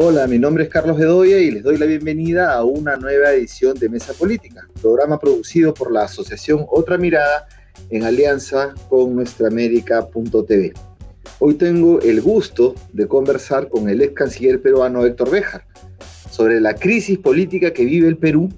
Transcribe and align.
Hola, 0.00 0.28
mi 0.28 0.38
nombre 0.38 0.62
es 0.62 0.70
Carlos 0.70 0.96
Bedoya 0.96 1.38
y 1.38 1.50
les 1.50 1.64
doy 1.64 1.76
la 1.76 1.84
bienvenida 1.84 2.54
a 2.54 2.62
una 2.62 2.94
nueva 2.94 3.32
edición 3.32 3.76
de 3.76 3.88
Mesa 3.88 4.12
Política, 4.12 4.68
programa 4.80 5.18
producido 5.18 5.74
por 5.74 5.90
la 5.90 6.04
Asociación 6.04 6.64
Otra 6.70 6.96
Mirada 6.96 7.48
en 7.90 8.04
alianza 8.04 8.74
con 8.88 9.16
nuestraamérica.tv. 9.16 10.72
Hoy 11.40 11.54
tengo 11.54 12.00
el 12.00 12.20
gusto 12.20 12.76
de 12.92 13.08
conversar 13.08 13.68
con 13.68 13.88
el 13.88 14.00
ex 14.00 14.12
canciller 14.12 14.62
peruano 14.62 15.04
Héctor 15.04 15.32
Béjar 15.32 15.66
sobre 16.30 16.60
la 16.60 16.76
crisis 16.76 17.18
política 17.18 17.72
que 17.72 17.84
vive 17.84 18.06
el 18.06 18.18
Perú, 18.18 18.50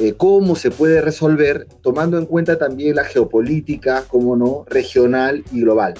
eh, 0.00 0.12
cómo 0.18 0.54
se 0.54 0.70
puede 0.70 1.00
resolver, 1.00 1.66
tomando 1.80 2.18
en 2.18 2.26
cuenta 2.26 2.58
también 2.58 2.96
la 2.96 3.04
geopolítica, 3.04 4.04
como 4.06 4.36
no, 4.36 4.66
regional 4.68 5.42
y 5.50 5.62
global. 5.62 5.94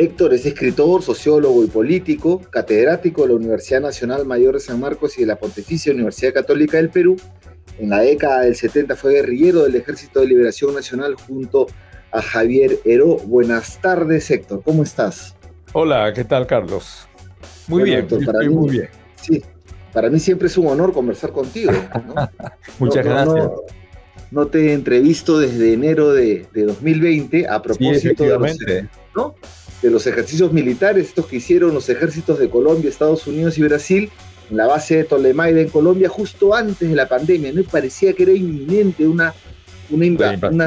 Héctor 0.00 0.32
es 0.32 0.46
escritor, 0.46 1.02
sociólogo 1.02 1.62
y 1.62 1.66
político, 1.66 2.40
catedrático 2.48 3.20
de 3.20 3.28
la 3.28 3.34
Universidad 3.34 3.82
Nacional 3.82 4.24
Mayor 4.24 4.54
de 4.54 4.60
San 4.60 4.80
Marcos 4.80 5.18
y 5.18 5.20
de 5.20 5.26
la 5.26 5.36
Pontificia 5.36 5.92
Universidad 5.92 6.32
Católica 6.32 6.78
del 6.78 6.88
Perú. 6.88 7.18
En 7.78 7.90
la 7.90 7.98
década 7.98 8.40
del 8.40 8.56
70 8.56 8.96
fue 8.96 9.12
guerrillero 9.12 9.64
del 9.64 9.76
Ejército 9.76 10.20
de 10.20 10.28
Liberación 10.28 10.72
Nacional 10.72 11.16
junto 11.16 11.66
a 12.12 12.22
Javier 12.22 12.78
Heró. 12.86 13.18
Buenas 13.18 13.78
tardes, 13.82 14.30
Héctor. 14.30 14.62
¿Cómo 14.64 14.84
estás? 14.84 15.36
Hola, 15.74 16.10
¿qué 16.14 16.24
tal, 16.24 16.46
Carlos? 16.46 17.06
Muy 17.68 17.82
bien, 17.82 17.98
Héctor, 17.98 18.24
para 18.24 18.38
mí, 18.38 18.48
muy 18.48 18.70
bien. 18.70 18.88
Sí, 19.20 19.42
para 19.92 20.08
mí 20.08 20.18
siempre 20.18 20.48
es 20.48 20.56
un 20.56 20.68
honor 20.68 20.94
conversar 20.94 21.30
contigo. 21.30 21.72
Muchas 22.78 23.04
gracias. 23.04 23.50
No, 24.30 24.46
te 24.46 24.72
entrevisto 24.72 25.38
desde 25.38 25.74
enero 25.74 26.14
de, 26.14 26.46
2020 26.54 27.46
a 27.46 27.60
propósito 27.60 28.24
de 28.24 28.38
los, 28.38 28.56
¿no? 29.14 29.34
De 29.82 29.90
los 29.90 30.06
ejercicios 30.06 30.52
militares, 30.52 31.08
estos 31.08 31.26
que 31.26 31.36
hicieron 31.36 31.72
los 31.74 31.88
ejércitos 31.88 32.38
de 32.38 32.50
Colombia, 32.50 32.90
Estados 32.90 33.26
Unidos 33.26 33.56
y 33.58 33.62
Brasil, 33.62 34.10
en 34.50 34.56
la 34.56 34.66
base 34.66 34.96
de 34.96 35.04
Tolemaida 35.04 35.60
en 35.60 35.68
Colombia, 35.68 36.08
justo 36.08 36.54
antes 36.54 36.88
de 36.88 36.94
la 36.94 37.08
pandemia, 37.08 37.52
¿no? 37.52 37.62
parecía 37.64 38.12
que 38.12 38.24
era 38.24 38.32
inminente 38.32 39.06
una, 39.06 39.32
una, 39.90 40.06
invasión. 40.06 40.60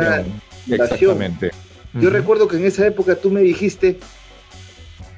Exactamente. 0.70 1.52
Yo 2.00 2.10
recuerdo 2.10 2.48
que 2.48 2.58
en 2.58 2.66
esa 2.66 2.88
época 2.88 3.16
tú 3.16 3.30
me 3.30 3.42
dijiste 3.42 4.00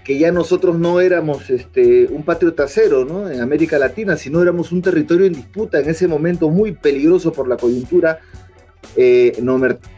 que 0.03 0.19
ya 0.19 0.31
nosotros 0.31 0.77
no 0.77 0.99
éramos 0.99 1.49
este, 1.49 2.05
un 2.07 2.23
patrio 2.23 2.53
trasero 2.53 3.05
¿no? 3.05 3.29
en 3.29 3.41
América 3.41 3.79
Latina, 3.79 4.17
sino 4.17 4.41
éramos 4.41 4.71
un 4.71 4.81
territorio 4.81 5.25
en 5.25 5.33
disputa 5.33 5.79
en 5.79 5.89
ese 5.89 6.07
momento 6.07 6.49
muy 6.49 6.73
peligroso 6.73 7.31
por 7.31 7.47
la 7.47 7.57
coyuntura 7.57 8.19
eh, 8.97 9.33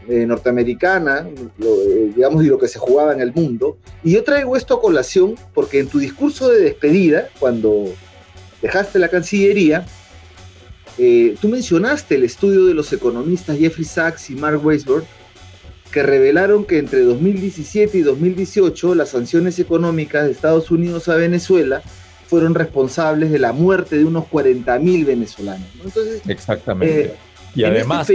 eh, 0.08 0.26
norteamericana, 0.26 1.28
eh, 1.28 2.12
digamos, 2.16 2.44
y 2.44 2.48
lo 2.48 2.58
que 2.58 2.66
se 2.66 2.80
jugaba 2.80 3.12
en 3.12 3.20
el 3.20 3.32
mundo. 3.32 3.78
Y 4.02 4.12
yo 4.12 4.24
traigo 4.24 4.56
esto 4.56 4.74
a 4.74 4.80
colación 4.80 5.36
porque 5.54 5.78
en 5.78 5.86
tu 5.86 6.00
discurso 6.00 6.48
de 6.48 6.60
despedida, 6.60 7.28
cuando 7.38 7.84
dejaste 8.60 8.98
la 8.98 9.08
Cancillería, 9.08 9.86
tú 11.40 11.48
mencionaste 11.48 12.16
el 12.16 12.24
estudio 12.24 12.66
de 12.66 12.74
los 12.74 12.92
economistas 12.92 13.56
Jeffrey 13.56 13.84
Sachs 13.84 14.30
y 14.30 14.34
Mark 14.34 14.64
Weisberg, 14.66 15.04
que 15.92 16.02
revelaron 16.02 16.64
que 16.64 16.78
entre 16.78 17.02
2017 17.02 17.98
y 17.98 18.02
2018 18.02 18.96
las 18.96 19.10
sanciones 19.10 19.60
económicas 19.60 20.24
de 20.24 20.32
Estados 20.32 20.72
Unidos 20.72 21.08
a 21.08 21.14
Venezuela 21.14 21.82
fueron 22.26 22.56
responsables 22.56 23.30
de 23.30 23.38
la 23.38 23.52
muerte 23.52 23.96
de 23.96 24.04
unos 24.04 24.24
40.000 24.24 25.06
venezolanos. 25.06 25.68
Entonces, 25.82 26.20
Exactamente. 26.26 27.14
Y 27.58 27.64
además 27.64 28.06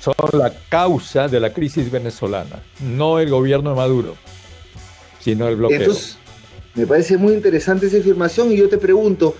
son 0.00 0.14
la 0.32 0.54
causa 0.70 1.28
de 1.28 1.38
la 1.38 1.52
crisis 1.52 1.90
venezolana, 1.90 2.62
no 2.80 3.18
el 3.18 3.28
gobierno 3.28 3.70
de 3.70 3.76
Maduro, 3.76 4.16
sino 5.20 5.48
el 5.48 5.56
bloqueo. 5.56 5.80
Entonces, 5.80 6.16
me 6.74 6.86
parece 6.86 7.18
muy 7.18 7.34
interesante 7.34 7.88
esa 7.88 7.98
afirmación 7.98 8.50
y 8.50 8.56
yo 8.56 8.70
te 8.70 8.78
pregunto, 8.78 9.36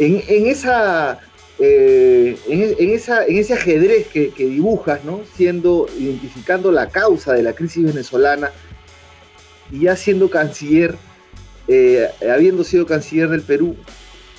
en, 0.00 0.46
esa, 0.48 1.20
eh, 1.60 2.36
en, 2.48 2.90
esa, 2.90 3.24
en 3.26 3.38
ese 3.38 3.54
ajedrez 3.54 4.08
que, 4.08 4.32
dibujas, 4.36 5.04
¿no? 5.04 5.20
siendo, 5.36 5.86
identificando 5.96 6.72
la 6.72 6.88
causa 6.88 7.34
de 7.34 7.44
la 7.44 7.52
crisis 7.52 7.84
venezolana 7.84 8.50
y 9.70 9.82
ya 9.82 9.94
siendo 9.94 10.30
canciller, 10.30 10.96
eh, 11.68 12.08
habiendo 12.28 12.64
sido 12.64 12.86
canciller 12.86 13.28
del 13.28 13.42
Perú, 13.42 13.76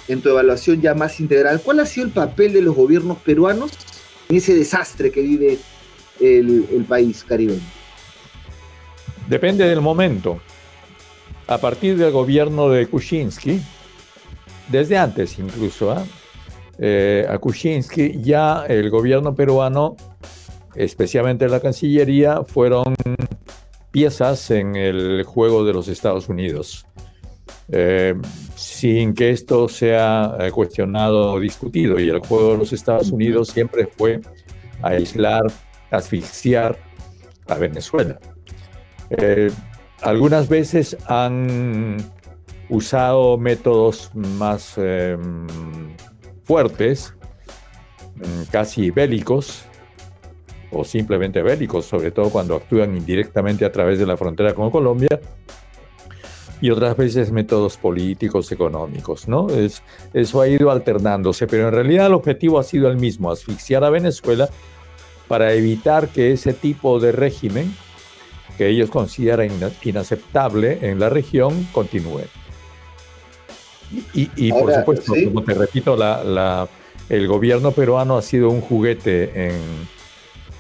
en 0.10 0.22
tu 0.22 0.28
evaluación 0.28 0.82
ya 0.82 0.94
más 0.94 1.22
integral, 1.22 1.62
¿cuál 1.64 1.80
ha 1.80 1.86
sido 1.86 2.08
el 2.08 2.12
papel 2.12 2.52
de 2.52 2.62
los 2.62 2.76
gobiernos 2.76 3.18
peruanos 3.20 3.72
en 4.30 4.36
ese 4.36 4.54
desastre 4.54 5.12
que 5.12 5.22
vive 5.22 5.58
el, 6.22 6.86
país 6.88 7.24
caribeño? 7.24 7.62
Depende 9.28 9.68
del 9.68 9.82
momento. 9.82 10.40
A 11.48 11.58
partir 11.58 11.98
del 11.98 12.12
gobierno 12.12 12.70
de 12.70 12.86
Kuczynski, 12.86 13.60
desde 14.68 15.00
antes 15.00 15.40
incluso, 15.40 15.92
¿ah? 15.92 16.06
eh, 16.78 17.26
a 17.28 17.40
Kuczynski 17.40 18.22
ya 18.22 18.66
el 18.68 18.92
gobierno 18.92 19.34
peruano, 19.34 19.98
especialmente 20.76 21.50
la 21.50 21.60
Cancillería, 21.60 22.44
fueron 22.44 22.96
piezas 23.90 24.52
en 24.52 24.76
el 24.76 25.24
juego 25.24 25.66
de 25.66 25.74
los 25.74 25.88
Estados 25.88 26.30
Unidos. 26.30 26.86
Eh, 27.72 28.14
sin 28.80 29.14
que 29.14 29.32
esto 29.32 29.68
sea 29.68 30.38
eh, 30.40 30.52
cuestionado 30.52 31.34
o 31.34 31.40
discutido. 31.40 32.00
Y 32.00 32.08
el 32.08 32.20
juego 32.20 32.54
de 32.54 32.60
los 32.60 32.72
Estados 32.72 33.12
Unidos 33.12 33.50
siempre 33.50 33.88
fue 33.88 34.22
aislar, 34.82 35.42
asfixiar 35.92 36.78
a 37.48 37.56
Venezuela. 37.56 38.18
Eh, 39.10 39.52
algunas 40.02 40.48
veces 40.48 40.96
han 41.08 41.98
usado 42.70 43.38
métodos 43.38 44.12
más 44.16 44.76
em, 44.78 45.46
fuertes, 46.46 47.14
mm, 48.16 48.44
casi 48.50 48.92
bélicos, 48.92 49.66
o 50.72 50.86
simplemente 50.86 51.42
bélicos, 51.42 51.84
sobre 51.84 52.12
todo 52.12 52.30
cuando 52.30 52.56
actúan 52.56 52.96
indirectamente 52.96 53.66
a 53.66 53.74
través 53.74 54.00
de 54.00 54.06
la 54.06 54.16
frontera 54.16 54.54
con 54.54 54.72
Colombia, 54.72 55.20
y 56.62 56.72
otras 56.72 56.98
veces 56.98 57.32
métodos 57.32 57.78
políticos, 57.78 58.52
económicos, 58.52 59.28
¿no? 59.28 59.50
Es, 59.50 59.82
eso 60.14 60.42
ha 60.42 60.48
ido 60.48 60.72
alternándose, 60.72 61.48
pero 61.48 61.68
en 61.68 61.74
realidad 61.74 62.08
el 62.08 62.14
objetivo 62.14 62.60
ha 62.60 62.64
sido 62.64 62.90
el 62.90 62.98
mismo, 62.98 63.32
asfixiar 63.32 63.84
a 63.84 63.90
Venezuela 63.90 64.50
para 65.28 65.54
evitar 65.54 66.10
que 66.10 66.32
ese 66.32 66.54
tipo 66.54 67.00
de 67.00 67.12
régimen 67.12 67.74
que 68.58 68.68
ellos 68.68 68.90
consideran 68.90 69.50
inaceptable 69.84 70.80
en 70.82 71.00
la 71.00 71.10
región 71.10 71.68
continúe. 71.72 72.24
Y, 74.14 74.52
por 74.52 74.74
supuesto, 74.74 75.14
como 75.26 75.44
te 75.44 75.54
repito, 75.54 75.96
la, 75.96 76.68
el 77.08 77.28
gobierno 77.28 77.72
peruano 77.72 78.18
ha 78.18 78.22
sido 78.22 78.50
un 78.50 78.62
juguete 78.62 79.48
en, 79.48 79.62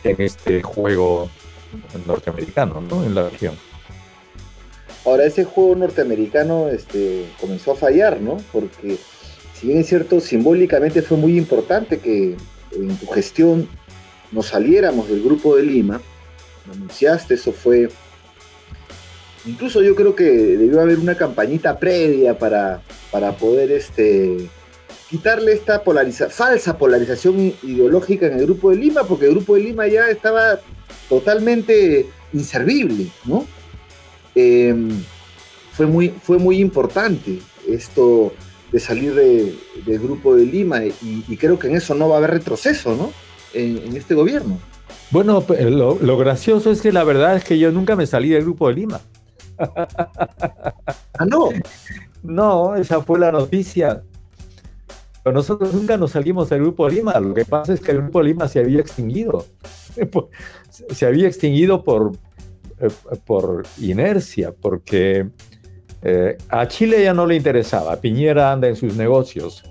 en 0.03 0.15
este 0.21 0.63
juego 0.63 1.29
norteamericano, 2.07 2.81
¿no? 2.81 3.03
En 3.03 3.13
la 3.13 3.29
región. 3.29 3.55
Ahora 5.05 5.25
ese 5.25 5.45
juego 5.45 5.75
norteamericano 5.75 6.69
este, 6.69 7.25
comenzó 7.39 7.71
a 7.71 7.75
fallar, 7.75 8.21
¿no? 8.21 8.37
Porque 8.51 8.97
si 9.53 9.67
bien 9.67 9.79
es 9.79 9.87
cierto, 9.87 10.19
simbólicamente 10.19 11.01
fue 11.01 11.17
muy 11.17 11.37
importante 11.37 11.99
que 11.99 12.35
en 12.71 12.97
tu 12.97 13.07
gestión 13.07 13.67
nos 14.31 14.47
saliéramos 14.47 15.09
del 15.09 15.23
grupo 15.23 15.55
de 15.55 15.63
Lima, 15.63 16.01
lo 16.67 16.73
anunciaste, 16.73 17.33
eso 17.33 17.51
fue... 17.51 17.89
Incluso 19.45 19.81
yo 19.81 19.95
creo 19.95 20.15
que 20.15 20.25
debió 20.25 20.81
haber 20.81 20.99
una 20.99 21.15
campañita 21.15 21.79
previa 21.79 22.37
para, 22.37 22.81
para 23.09 23.37
poder 23.37 23.71
este, 23.71 24.49
quitarle 25.09 25.53
esta 25.53 25.83
polariza 25.83 26.29
falsa 26.29 26.77
polarización 26.77 27.53
ideológica 27.63 28.27
en 28.27 28.33
el 28.33 28.45
grupo 28.45 28.69
de 28.69 28.77
Lima, 28.77 29.03
porque 29.05 29.25
el 29.25 29.31
grupo 29.31 29.55
de 29.55 29.61
Lima 29.61 29.87
ya 29.87 30.09
estaba 30.09 30.59
totalmente 31.07 32.05
inservible, 32.33 33.07
¿no? 33.25 33.45
Em, 34.39 34.89
fue, 35.73 35.85
muy, 35.85 36.09
fue 36.09 36.37
muy 36.37 36.59
importante 36.59 37.39
esto 37.67 38.33
de 38.71 38.79
salir 38.79 39.13
del 39.13 39.99
grupo 39.99 40.35
de 40.35 40.45
Lima 40.45 40.85
y, 40.85 41.37
creo 41.37 41.57
que 41.57 41.67
en 41.67 41.75
eso 41.75 41.95
no 41.95 42.07
va 42.07 42.15
a 42.15 42.17
haber 42.19 42.31
retroceso, 42.31 42.95
¿no? 42.95 43.11
En, 43.53 43.95
este 43.95 44.13
gobierno. 44.13 44.59
Bueno, 45.11 45.43
lo, 45.49 45.97
lo, 45.99 46.17
gracioso 46.17 46.71
es 46.71 46.81
que 46.81 46.91
la 46.91 47.03
verdad 47.03 47.35
es 47.35 47.43
que 47.43 47.57
yo 47.57 47.71
nunca 47.71 47.95
me 47.95 48.05
salí 48.05 48.29
del 48.29 48.43
grupo 48.43 48.67
de 48.67 48.75
Lima. 48.75 49.01
ah, 49.57 51.25
no. 51.27 51.49
No, 52.21 52.75
esa 52.75 53.01
fue 53.01 53.19
la 53.19 53.31
noticia. 53.31 54.03
Pero 55.23 55.33
nosotros 55.33 55.73
nunca 55.73 55.97
nos 55.97 56.11
salimos 56.11 56.49
del 56.49 56.61
grupo 56.61 56.87
de 56.87 56.95
Lima. 56.95 57.19
Lo 57.19 57.33
que 57.33 57.45
pasa 57.45 57.73
es 57.73 57.81
que 57.81 57.91
el 57.91 58.01
grupo 58.03 58.19
de 58.19 58.25
Lima 58.25 58.47
se 58.47 58.59
había 58.59 58.79
extinguido. 58.79 59.45
Se 60.91 61.05
había 61.05 61.27
extinguido 61.27 61.83
por, 61.83 62.13
por 63.25 63.63
inercia, 63.79 64.53
porque 64.59 65.27
eh, 66.01 66.37
a 66.49 66.67
Chile 66.67 67.03
ya 67.03 67.13
no 67.13 67.25
le 67.25 67.35
interesaba, 67.35 67.99
Piñera 67.99 68.51
anda 68.51 68.67
en 68.67 68.75
sus 68.75 68.95
negocios. 68.95 69.63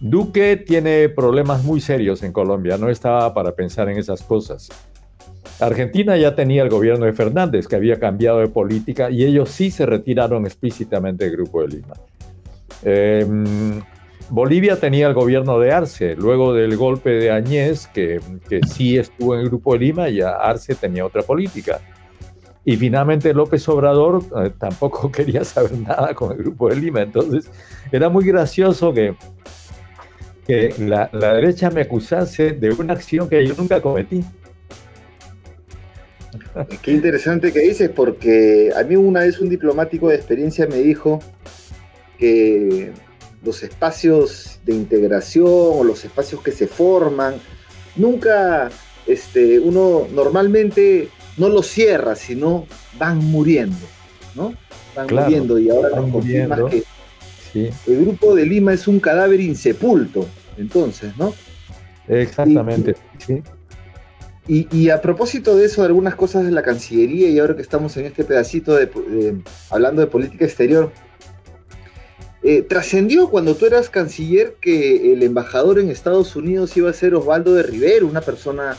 Duque 0.00 0.56
tiene 0.56 1.08
problemas 1.08 1.62
muy 1.64 1.80
serios 1.80 2.22
en 2.22 2.32
Colombia, 2.32 2.78
no 2.78 2.88
estaba 2.88 3.32
para 3.34 3.52
pensar 3.52 3.88
en 3.88 3.98
esas 3.98 4.22
cosas. 4.22 4.68
Argentina 5.58 6.16
ya 6.16 6.34
tenía 6.34 6.62
el 6.62 6.70
gobierno 6.70 7.04
de 7.04 7.12
Fernández, 7.12 7.68
que 7.68 7.76
había 7.76 8.00
cambiado 8.00 8.38
de 8.38 8.48
política, 8.48 9.10
y 9.10 9.24
ellos 9.24 9.50
sí 9.50 9.70
se 9.70 9.84
retiraron 9.84 10.46
explícitamente 10.46 11.24
del 11.24 11.36
Grupo 11.36 11.62
de 11.62 11.68
Lima. 11.68 11.94
Em, 12.82 13.82
Bolivia 14.30 14.76
tenía 14.76 15.06
el 15.06 15.12
gobierno 15.12 15.58
de 15.58 15.72
Arce, 15.72 16.16
luego 16.16 16.54
del 16.54 16.76
golpe 16.76 17.10
de 17.10 17.30
Añez, 17.30 17.86
que, 17.88 18.20
que 18.48 18.60
sí 18.66 18.96
estuvo 18.96 19.34
en 19.34 19.40
el 19.40 19.48
Grupo 19.48 19.74
de 19.74 19.80
Lima, 19.80 20.08
ya 20.08 20.30
Arce 20.30 20.74
tenía 20.74 21.04
otra 21.04 21.22
política. 21.22 21.80
Y 22.70 22.76
finalmente 22.76 23.34
López 23.34 23.68
Obrador 23.68 24.22
eh, 24.44 24.52
tampoco 24.56 25.10
quería 25.12 25.42
saber 25.42 25.76
nada 25.76 26.14
con 26.14 26.30
el 26.30 26.38
Grupo 26.38 26.68
de 26.68 26.76
Lima. 26.76 27.02
Entonces 27.02 27.50
era 27.90 28.08
muy 28.08 28.24
gracioso 28.24 28.94
que, 28.94 29.16
que 30.46 30.72
la, 30.78 31.10
la 31.12 31.34
derecha 31.34 31.68
me 31.70 31.80
acusase 31.80 32.52
de 32.52 32.70
una 32.70 32.92
acción 32.92 33.28
que 33.28 33.44
yo 33.44 33.54
nunca 33.58 33.80
cometí. 33.80 34.24
Qué 36.80 36.92
interesante 36.92 37.52
que 37.52 37.58
dices, 37.58 37.90
porque 37.90 38.70
a 38.76 38.84
mí 38.84 38.94
una 38.94 39.22
vez 39.22 39.40
un 39.40 39.48
diplomático 39.48 40.08
de 40.08 40.14
experiencia 40.14 40.68
me 40.68 40.76
dijo 40.76 41.18
que 42.18 42.92
los 43.42 43.64
espacios 43.64 44.60
de 44.64 44.74
integración 44.74 45.48
o 45.48 45.82
los 45.82 46.04
espacios 46.04 46.40
que 46.40 46.52
se 46.52 46.68
forman, 46.68 47.34
nunca 47.96 48.70
este, 49.08 49.58
uno 49.58 50.06
normalmente 50.14 51.08
no 51.40 51.48
los 51.48 51.66
cierra, 51.66 52.14
sino 52.14 52.66
van 52.98 53.18
muriendo, 53.18 53.86
¿no? 54.34 54.52
Van 54.94 55.06
muriendo 55.10 55.58
y 55.58 55.70
ahora 55.70 55.96
nos 55.96 56.10
confirmas 56.12 56.60
que 57.52 57.72
el 57.86 58.04
grupo 58.04 58.34
de 58.34 58.44
Lima 58.44 58.74
es 58.74 58.86
un 58.86 59.00
cadáver 59.00 59.40
insepulto, 59.40 60.26
entonces, 60.58 61.16
¿no? 61.16 61.32
Exactamente, 62.06 62.94
y, 64.46 64.66
Y, 64.70 64.90
a 64.90 65.00
propósito 65.00 65.56
de 65.56 65.64
eso, 65.64 65.80
de 65.80 65.88
algunas 65.88 66.14
cosas 66.14 66.44
de 66.44 66.50
la 66.50 66.62
Cancillería 66.62 67.28
y 67.30 67.38
ahora 67.38 67.56
que 67.56 67.62
estamos 67.62 67.96
en 67.96 68.04
este 68.04 68.24
pedacito 68.24 68.74
de, 68.74 69.40
hablando 69.70 70.02
de 70.02 70.08
política 70.08 70.44
exterior, 70.44 70.92
eh, 72.42 72.62
trascendió 72.62 73.30
cuando 73.30 73.54
tú 73.54 73.66
eras 73.66 73.88
canciller 73.88 74.56
que 74.60 75.12
el 75.12 75.22
embajador 75.22 75.78
en 75.78 75.90
Estados 75.90 76.36
Unidos 76.36 76.76
iba 76.76 76.90
a 76.90 76.92
ser 76.92 77.14
Osvaldo 77.14 77.54
de 77.54 77.62
Rivero, 77.62 78.06
una 78.06 78.22
persona 78.22 78.76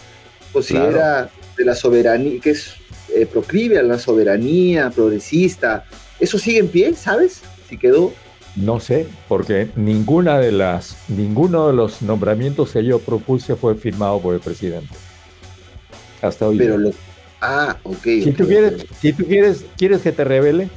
considera 0.51 1.29
de 1.61 1.65
la 1.65 1.75
soberanía, 1.75 2.39
que 2.41 2.51
es 2.51 2.75
eh, 3.15 3.25
proclive 3.25 3.79
a 3.79 3.83
la 3.83 3.99
soberanía, 3.99 4.89
progresista. 4.89 5.85
¿Eso 6.19 6.37
sigue 6.37 6.59
en 6.59 6.67
pie, 6.67 6.93
sabes? 6.93 7.41
Si 7.69 7.77
quedó. 7.77 8.13
No 8.55 8.79
sé, 8.79 9.07
porque 9.27 9.69
ninguna 9.75 10.39
de 10.39 10.51
las, 10.51 10.97
ninguno 11.07 11.67
de 11.67 11.73
los 11.73 12.01
nombramientos 12.01 12.71
que 12.71 12.83
yo 12.83 12.99
propuse 12.99 13.55
fue 13.55 13.75
firmado 13.75 14.19
por 14.19 14.33
el 14.33 14.41
presidente. 14.41 14.93
Hasta 16.21 16.47
hoy. 16.47 16.57
Pero 16.57 16.77
lo, 16.77 16.91
ah, 17.41 17.77
ok. 17.83 18.03
Si, 18.03 18.31
tú, 18.31 18.45
quieres, 18.45 18.85
si 18.99 19.13
tú 19.13 19.25
quieres, 19.25 19.65
quieres 19.77 20.01
que 20.01 20.11
te 20.11 20.23
revele, 20.23 20.69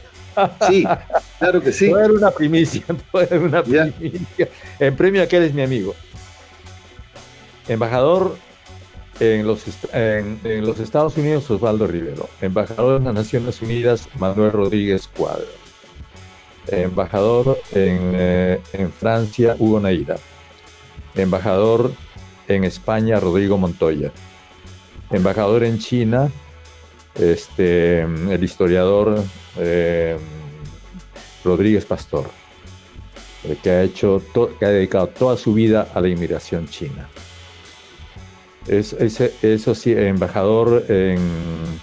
Sí, 0.69 0.85
claro 1.39 1.63
que 1.63 1.73
sí. 1.73 1.89
Puede 1.89 2.13
una 2.13 2.31
primicia, 2.31 2.83
puede 3.13 3.39
una 3.39 3.63
primicia. 3.63 4.49
En 4.79 4.97
premio 4.97 5.23
a 5.23 5.27
que 5.27 5.37
eres 5.37 5.55
mi 5.55 5.63
amigo. 5.63 5.95
Embajador 7.69 8.37
en 9.21 9.47
los, 9.47 9.67
Estados 10.81 11.17
Unidos, 11.17 11.51
Osvaldo 11.51 11.87
Rivero. 11.87 12.29
Embajador 12.41 12.99
en 12.99 13.05
las 13.05 13.15
Naciones 13.15 13.63
Unidas, 13.63 14.09
Manuel 14.19 14.53
Rodríguez 14.53 15.09
Cuadro. 15.09 15.47
Embajador 16.67 17.59
en, 17.73 18.13
eh, 18.15 18.61
Francia, 18.99 19.57
Hugo 19.59 19.81
Naira. 19.81 20.17
Embajador 21.15 21.93
en 22.49 22.65
España, 22.65 23.21
Rodrigo 23.21 23.59
Montoya. 23.59 24.11
Embajador 25.11 25.65
en 25.65 25.79
China, 25.79 26.31
este, 27.15 28.01
el 28.01 28.43
historiador 28.43 29.23
eh, 29.59 30.17
Rodríguez 31.45 31.85
Pastor, 31.85 32.25
eh, 33.45 33.57
que 33.63 33.71
ha 33.71 33.83
hecho 33.83 34.21
que 34.59 34.65
ha 34.65 34.71
dedicado 34.71 35.09
toda 35.09 35.37
su 35.37 35.55
vida 35.55 35.89
a 35.95 36.01
la 36.01 36.09
inmigración 36.09 36.67
china. 36.67 37.09
Es, 38.67 38.93
eso 38.95 39.75
sí, 39.75 39.93
embajador 39.93 40.85
en, 40.89 41.83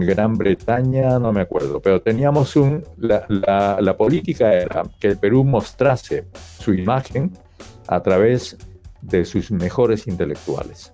Gran 0.00 0.34
Bretaña, 0.34 1.18
no 1.20 1.32
me 1.32 1.42
acuerdo, 1.42 1.80
pero 1.80 2.02
teníamos 2.02 2.56
un, 2.56 2.82
la 2.98 3.96
política 3.96 4.52
era 4.52 4.82
que 4.98 5.08
el 5.08 5.18
Perú 5.18 5.44
mostrase 5.44 6.26
su 6.58 6.74
imagen 6.74 7.38
a 7.86 8.02
través 8.02 8.56
de 9.00 9.24
sus 9.24 9.52
mejores 9.52 10.08
intelectuales, 10.08 10.92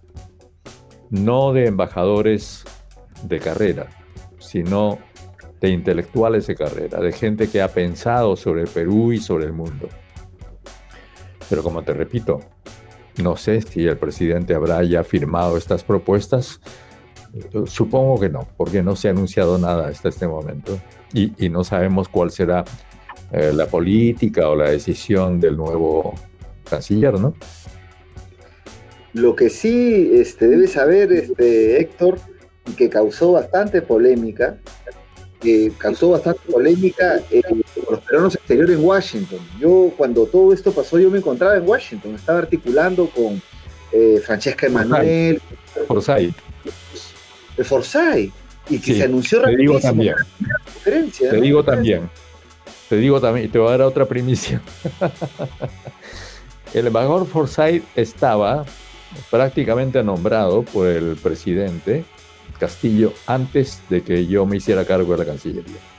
no 1.11 1.55
de 1.55 1.69
embajadores 1.69 2.65
de 3.23 3.41
carrera, 3.41 3.89
sino 4.39 4.99
de 5.61 5.71
intelectuales 5.71 6.47
de 6.47 6.55
carrera, 6.55 7.01
de 7.01 7.13
gente 7.13 7.49
que 7.49 7.63
ha 7.63 7.69
pensado 7.69 8.37
sobre 8.37 8.63
el 8.63 8.69
Perú 8.69 9.13
y 9.13 9.19
sobre 9.19 9.47
el 9.47 9.53
mundo. 9.53 9.89
Pero 11.49 11.63
como 11.63 11.83
te 11.83 11.95
repito, 11.95 12.41
no 13.23 13.37
sé 13.37 13.61
si 13.63 13.87
el 13.87 13.97
presidente 13.97 14.55
habrá 14.55 14.83
ya 14.83 15.05
firmado 15.05 15.57
estas 15.57 15.85
propuestas. 15.85 16.61
Supongo 17.67 18.21
que 18.21 18.29
no, 18.29 18.47
porque 18.57 18.83
no 18.83 18.95
se 18.97 19.09
ha 19.09 19.11
anunciado 19.11 19.59
nada 19.59 19.89
hasta 19.89 20.09
este 20.09 20.27
momento 20.27 20.79
y, 21.13 21.49
no 21.49 21.65
sabemos 21.65 22.09
cuál 22.09 22.31
será 22.31 22.65
eh, 23.33 23.53
la 23.53 23.67
política 23.67 24.49
o 24.49 24.57
la 24.57 24.71
decisión 24.71 25.41
del 25.41 25.57
nuevo 25.57 26.15
canciller, 26.69 27.19
¿no? 27.19 27.35
Lo 29.13 29.37
que 29.37 29.51
sí 29.51 30.11
este, 30.15 30.49
debe 30.49 30.67
saber 30.67 31.13
este, 31.13 31.81
Héctor 31.81 32.19
que 32.77 32.89
causó 32.89 33.33
bastante 33.33 33.83
polémica, 33.83 34.59
que 35.41 35.71
causó 35.79 36.11
bastante 36.11 36.41
polémica 36.51 37.21
eh, 37.31 37.43
los 37.91 38.01
peruanos 38.01 38.35
exteriores 38.35 38.77
en 38.79 38.85
Washington. 38.85 39.39
Yo 39.59 39.93
cuando 39.97 40.27
todo 40.27 40.53
esto 40.53 40.73
pasó, 40.73 40.99
yo 40.99 41.11
me 41.11 41.19
encontraba 41.19 41.57
en 41.57 41.69
Washington, 41.69 42.15
estaba 42.15 42.41
articulando 42.41 43.09
con 43.09 43.41
eh, 43.93 44.21
Francesca 44.25 44.67
Emanuel. 44.67 45.41
Forsyth. 45.87 46.35
Forsyth. 47.63 48.33
Y 48.71 48.79
que 48.79 48.95
se 48.95 49.05
anunció 49.05 49.43
Te 49.43 49.57
digo 49.57 49.79
también. 49.79 50.15
Te 50.83 51.41
digo 51.41 51.63
también. 51.63 52.11
Te 52.89 52.97
digo 52.97 53.21
también, 53.21 53.47
y 53.47 53.49
te 53.49 53.59
voy 53.59 53.69
a 53.69 53.71
dar 53.73 53.83
otra 53.83 54.07
primicia. 54.07 54.61
el 56.75 56.87
embajador 56.87 57.27
Forsyth 57.27 57.85
estaba 57.97 58.65
prácticamente 59.31 60.03
nombrado 60.03 60.63
por 60.63 60.87
el 60.87 61.17
presidente 61.17 62.05
Castillo 62.59 63.13
antes 63.27 63.81
de 63.91 64.03
que 64.03 64.27
yo 64.27 64.47
me 64.47 64.57
hiciera 64.57 64.85
cargo 64.85 65.13
de 65.13 65.19
la 65.19 65.25
Cancillería. 65.25 65.94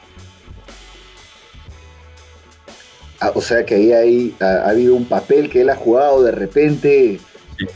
O 3.33 3.41
sea 3.41 3.65
que 3.65 3.95
ahí, 3.95 4.35
ha, 4.39 4.69
habido 4.69 4.95
un 4.95 5.05
papel 5.05 5.49
que 5.49 5.61
él 5.61 5.69
ha 5.69 5.75
jugado 5.75 6.23
de 6.23 6.31
repente. 6.31 7.19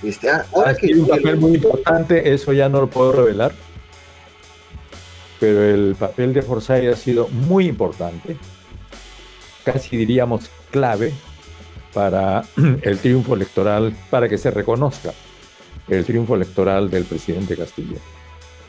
Este, 0.04 0.30
ah, 0.30 0.46
ahora 0.54 0.76
que, 0.76 0.94
un 0.94 1.08
papel 1.08 1.38
muy 1.38 1.56
importante, 1.56 2.34
eso 2.34 2.52
ya 2.54 2.68
no 2.70 2.82
lo 2.82 2.90
puedo 2.90 3.12
revelar. 3.12 3.54
Pero 5.40 5.64
el 5.64 5.96
papel 5.96 6.34
de 6.34 6.42
Forsyth 6.42 6.92
ha 6.92 6.96
sido 6.98 7.30
muy 7.30 7.68
importante, 7.68 8.36
casi 9.64 9.96
diríamos 9.96 10.50
clave 10.70 11.14
para 11.94 12.44
el 12.82 12.98
triunfo 13.00 13.36
electoral, 13.36 13.96
para 14.10 14.28
que 14.28 14.38
se 14.38 14.52
reconozca 14.52 15.14
el 15.88 16.06
triunfo 16.06 16.36
electoral 16.36 16.90
del 16.90 17.06
presidente 17.06 17.56
Castillo. 17.56 17.98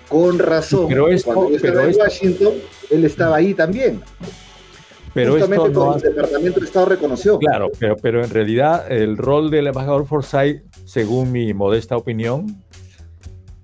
Con 0.08 0.38
razón. 0.38 0.86
Pero 0.88 1.08
esto, 1.08 1.32
Cuando 1.32 1.56
estaba 1.56 1.84
en 1.84 1.96
Washington, 1.96 2.54
él 2.90 3.04
estaba 3.04 3.36
ahí 3.36 3.54
también. 3.54 4.00
Pero 5.12 5.32
Justamente 5.32 5.68
esto 5.68 5.96
el 5.96 6.02
Departamento 6.02 6.60
de 6.60 6.66
Estado 6.66 6.86
reconoció. 6.86 7.38
Claro, 7.38 7.70
pero, 7.78 7.96
pero 7.96 8.24
en 8.24 8.30
realidad 8.30 8.90
el 8.90 9.16
rol 9.16 9.50
del 9.50 9.66
embajador 9.66 10.06
Forsyth, 10.06 10.62
según 10.84 11.32
mi 11.32 11.52
modesta 11.52 11.96
opinión, 11.96 12.62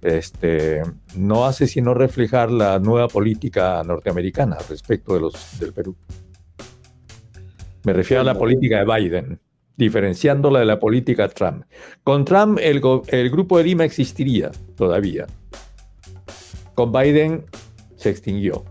este, 0.02 0.82
no 1.16 1.46
hace 1.46 1.66
sino 1.66 1.94
reflejar 1.94 2.50
la 2.50 2.78
nueva 2.78 3.08
política 3.08 3.82
norteamericana 3.84 4.56
respecto 4.68 5.14
de 5.14 5.20
los, 5.20 5.58
del 5.60 5.72
Perú. 5.72 5.96
Me 7.84 7.92
refiero 7.92 8.20
a 8.20 8.24
la 8.24 8.36
política 8.36 8.84
de 8.84 8.84
Biden, 8.84 9.40
diferenciándola 9.76 10.60
de 10.60 10.64
la 10.64 10.78
política 10.78 11.28
Trump. 11.28 11.64
Con 12.02 12.24
Trump 12.24 12.58
el, 12.60 12.80
el 13.08 13.30
grupo 13.30 13.58
de 13.58 13.64
Lima 13.64 13.84
existiría 13.84 14.50
todavía, 14.76 15.26
con 16.74 16.92
Biden 16.92 17.44
se 17.96 18.10
extinguió. 18.10 18.64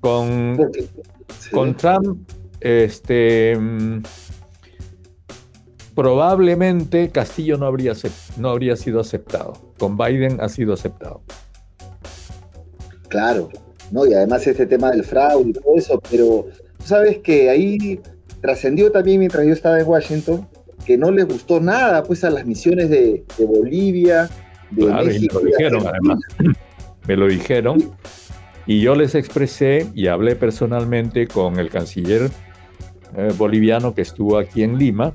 Con, 0.00 0.58
con 1.50 1.76
Trump, 1.76 2.28
este, 2.60 3.56
mm, 3.56 4.02
probablemente 5.94 7.10
Castillo 7.10 7.58
no 7.58 7.66
habría, 7.66 7.92
no 8.38 8.50
habría 8.50 8.76
sido 8.76 9.00
aceptado. 9.00 9.54
Con 9.78 9.96
Biden 9.96 10.40
ha 10.40 10.48
sido 10.48 10.74
aceptado. 10.74 11.22
Claro, 13.08 13.50
¿no? 13.90 14.06
Y 14.06 14.14
además 14.14 14.46
este 14.46 14.66
tema 14.66 14.90
del 14.90 15.04
fraude 15.04 15.50
y 15.50 15.52
todo 15.52 15.76
eso, 15.76 16.00
pero 16.10 16.46
tú 16.78 16.84
sabes 16.84 17.18
que 17.18 17.50
ahí 17.50 18.00
trascendió 18.40 18.90
también 18.90 19.18
mientras 19.18 19.46
yo 19.46 19.52
estaba 19.52 19.78
en 19.80 19.86
Washington, 19.86 20.48
que 20.86 20.96
no 20.96 21.10
les 21.10 21.26
gustó 21.26 21.60
nada 21.60 22.02
pues 22.02 22.24
a 22.24 22.30
las 22.30 22.46
misiones 22.46 22.88
de, 22.88 23.24
de 23.36 23.44
Bolivia, 23.44 24.30
me 24.76 24.86
lo 24.86 25.40
dijeron 25.40 25.86
además. 25.86 26.18
Me 27.06 27.16
lo 27.16 27.26
dijeron. 27.26 27.92
Y 28.66 28.80
yo 28.80 28.94
les 28.94 29.14
expresé 29.14 29.88
y 29.94 30.06
hablé 30.06 30.36
personalmente 30.36 31.26
con 31.26 31.58
el 31.58 31.68
canciller 31.68 32.30
eh, 33.16 33.32
boliviano 33.36 33.94
que 33.94 34.02
estuvo 34.02 34.38
aquí 34.38 34.62
en 34.62 34.78
Lima 34.78 35.14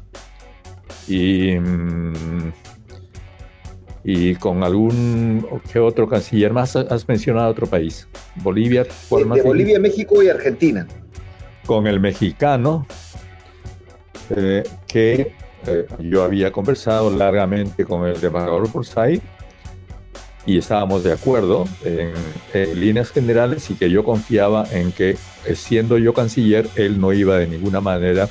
y, 1.07 1.55
mm, 1.57 2.51
y 4.03 4.35
con 4.35 4.63
algún 4.63 5.45
¿qué 5.71 5.79
otro 5.79 6.07
canciller 6.07 6.53
más. 6.53 6.75
Has 6.75 7.07
mencionado 7.07 7.49
otro 7.49 7.67
país. 7.67 8.07
Bolivia. 8.35 8.83
de 8.83 9.41
Bolivia, 9.41 9.79
México 9.79 10.21
y 10.21 10.29
Argentina. 10.29 10.87
Con 11.65 11.87
el 11.87 11.99
mexicano, 11.99 12.85
eh, 14.35 14.63
que 14.87 15.33
eh, 15.65 15.87
yo 15.99 16.23
había 16.23 16.51
conversado 16.51 17.09
largamente 17.09 17.85
con 17.85 18.05
el 18.07 18.23
embajador 18.23 18.67
Forsyth 18.69 19.21
y 20.47 20.57
estábamos 20.57 21.03
de 21.03 21.11
acuerdo 21.11 21.65
en, 21.83 22.13
líneas 22.79 23.11
generales 23.11 23.69
y 23.69 23.75
que 23.75 23.91
yo 23.91 24.03
confiaba 24.03 24.65
en 24.71 24.91
que 24.91 25.11
eh, 25.45 25.55
siendo 25.55 25.99
yo 25.99 26.13
canciller, 26.13 26.67
él 26.75 26.99
no 26.99 27.13
iba 27.13 27.37
de 27.37 27.45
ninguna 27.45 27.81
manera 27.81 28.29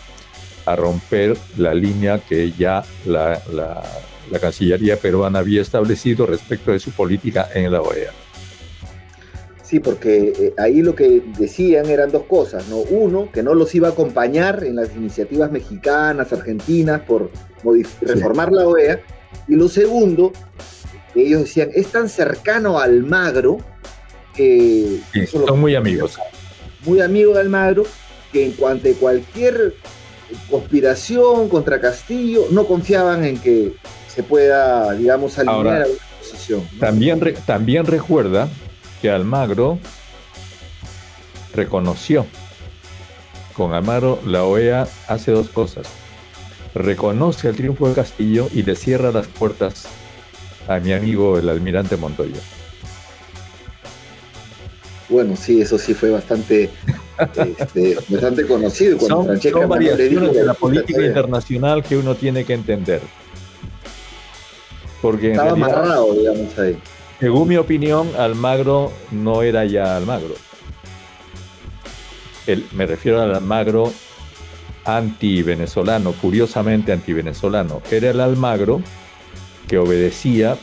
a 0.65 0.75
romper 0.75 1.37
la 1.57 1.75
línea 1.75 2.19
que 2.19 2.51
ya 2.51 2.85
la, 3.05 3.41
la, 3.53 3.85
la 4.31 4.39
Cancillería 4.41 4.97
peruana 4.97 5.39
había 5.39 5.63
establecido 5.63 6.27
respecto 6.27 6.73
de 6.73 6.81
su 6.81 6.91
política 6.91 7.49
en 7.55 7.71
la 7.71 7.83
OEA. 7.83 8.11
Sí, 9.63 9.81
porque 9.81 10.33
eh, 10.39 10.55
ahí 10.59 10.81
lo 10.81 10.95
que 10.95 11.23
decían 11.39 11.87
eran 11.87 12.11
dos 12.11 12.25
cosas, 12.25 12.69
¿no? 12.69 12.79
Uno, 12.79 13.31
que 13.33 13.43
no 13.43 13.53
los 13.53 13.75
iba 13.75 13.89
a 13.89 13.91
acompañar 13.91 14.65
en 14.65 14.77
las 14.77 14.95
iniciativas 14.97 15.51
mexicanas, 15.51 16.33
argentinas, 16.33 17.03
por 17.03 17.31
reformar 18.01 18.53
la 18.53 18.67
OEA. 18.67 19.01
Y 19.49 19.55
lo 19.55 19.69
segundo, 19.69 20.33
ellos 21.23 21.41
decían, 21.41 21.71
es 21.75 21.89
tan 21.89 22.09
cercano 22.09 22.79
a 22.79 22.85
Almagro 22.85 23.59
que... 24.35 25.01
son 25.31 25.61
muy 25.61 25.75
amigos. 25.75 26.19
Muy 26.85 27.01
amigos 27.01 27.35
de 27.35 27.41
Almagro, 27.41 27.85
que 28.33 28.45
en 28.45 28.53
cuanto 28.53 28.89
a 28.89 28.93
cualquier 28.93 29.75
conspiración 30.51 31.49
contra 31.49 31.81
Castillo, 31.81 32.47
no 32.51 32.67
confiaban 32.67 33.25
en 33.25 33.39
que 33.39 33.75
se 34.09 34.23
pueda, 34.23 34.93
digamos, 34.95 35.39
alinear 35.39 35.83
a 35.83 35.87
una 35.87 35.97
posición. 36.19 36.69
También, 36.79 37.21
también 37.47 37.87
recuerda 37.87 38.49
que 39.01 39.11
Almagro 39.11 39.79
reconoció. 41.55 42.27
Con 43.55 43.73
Almagro 43.73 44.21
la 44.27 44.45
OEA 44.45 44.87
hace 45.09 45.33
dos 45.33 45.49
cosas. 45.49 45.87
Reconoce 46.75 47.49
el 47.49 47.57
triunfo 47.57 47.89
de 47.89 47.95
Castillo 47.95 48.49
y 48.53 48.63
le 48.63 48.77
cierra 48.77 49.11
las 49.11 49.27
puertas 49.27 49.87
a 50.69 50.79
mi 50.79 50.93
amigo 50.93 51.39
el 51.39 51.49
almirante 51.49 51.97
Montoya. 51.97 52.41
Bueno, 55.09 55.37
sí, 55.37 55.61
eso 55.61 55.79
sí 55.79 55.95
fue 55.95 56.11
bastante, 56.11 56.69
este, 57.59 57.97
bastante 58.09 58.47
conocido. 58.47 58.99
Son, 58.99 59.41
son 59.41 59.69
variaciones 59.69 60.33
de 60.33 60.45
la 60.45 60.55
política 60.55 61.05
internacional 61.05 61.85
que 61.85 61.97
uno 61.97 62.15
tiene 62.17 62.45
que 62.45 62.55
entender. 62.55 63.01
Porque 65.01 65.33
Estaba 65.33 65.53
amarrado, 65.53 66.13
digamos, 66.15 66.59
ahí. 66.59 66.77
Según 67.21 67.49
mi 67.49 67.57
opinión, 67.57 68.11
Almagro 68.19 68.93
no 69.13 69.43
era 69.43 69.65
ya 69.65 69.97
Almagro. 69.97 70.35
me 72.73 72.87
refiero 72.87 73.23
al 73.23 73.35
Almagro 73.35 73.93
anti-venezolano, 74.85 76.13
furiosamente 76.13 76.93
anti-venezolano. 76.93 77.81
Era 77.91 78.11
el 78.11 78.21
Almagro 78.21 78.83
que 79.69 79.79
obedecía 79.79 80.57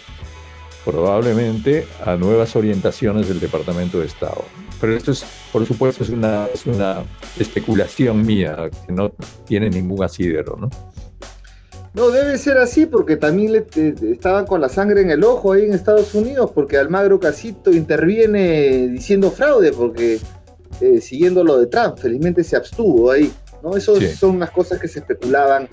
probablemente 0.86 1.88
a 2.05 2.15
nuevas 2.15 2.55
orientaciones 2.55 3.27
del 3.27 3.39
Departamento 3.39 4.00
de 4.00 4.05
Estado. 4.05 4.43
Pero 4.81 4.95
esto 4.95 5.12
es, 5.12 5.24
por 5.51 5.65
supuesto, 5.65 6.03
es 6.03 6.10
una, 6.10 6.48
es 6.53 6.65
una 6.65 7.03
especulación 7.39 8.25
mía 8.25 8.69
que 8.86 8.91
no 8.91 9.12
tiene 9.45 9.69
ningún 9.69 10.03
asidero, 10.03 10.57
¿no? 10.57 10.69
No, 11.93 12.10
debe 12.10 12.39
ser 12.39 12.57
así 12.57 12.88
porque 12.88 13.17
también 13.17 13.53
le, 13.53 13.67
estaban 14.12 14.48
con 14.48 14.60
la 14.60 14.67
sangre 14.67 15.01
en 15.01 15.12
el 15.12 15.24
ojo 15.24 15.53
ahí 15.53 15.65
en 15.65 15.74
Estados 15.74 16.15
Unidos 16.15 16.50
porque 16.53 16.77
Almagro 16.77 17.19
Casito 17.19 17.72
interviene 17.72 18.88
diciendo 18.88 19.29
fraude 19.29 19.72
porque 19.72 20.19
eh, 20.81 21.01
siguiendo 21.01 21.43
lo 21.43 21.60
de 21.60 21.67
Trump, 21.67 22.00
felizmente 22.00 22.43
se 22.43 22.55
abstuvo 22.55 23.12
ahí. 23.12 23.31
¿No? 23.63 23.75
Eso 23.75 24.00
son 24.01 24.36
unas 24.36 24.51
cosas 24.51 24.79
que 24.79 24.88
se 24.88 25.00
especulaban 25.00 25.67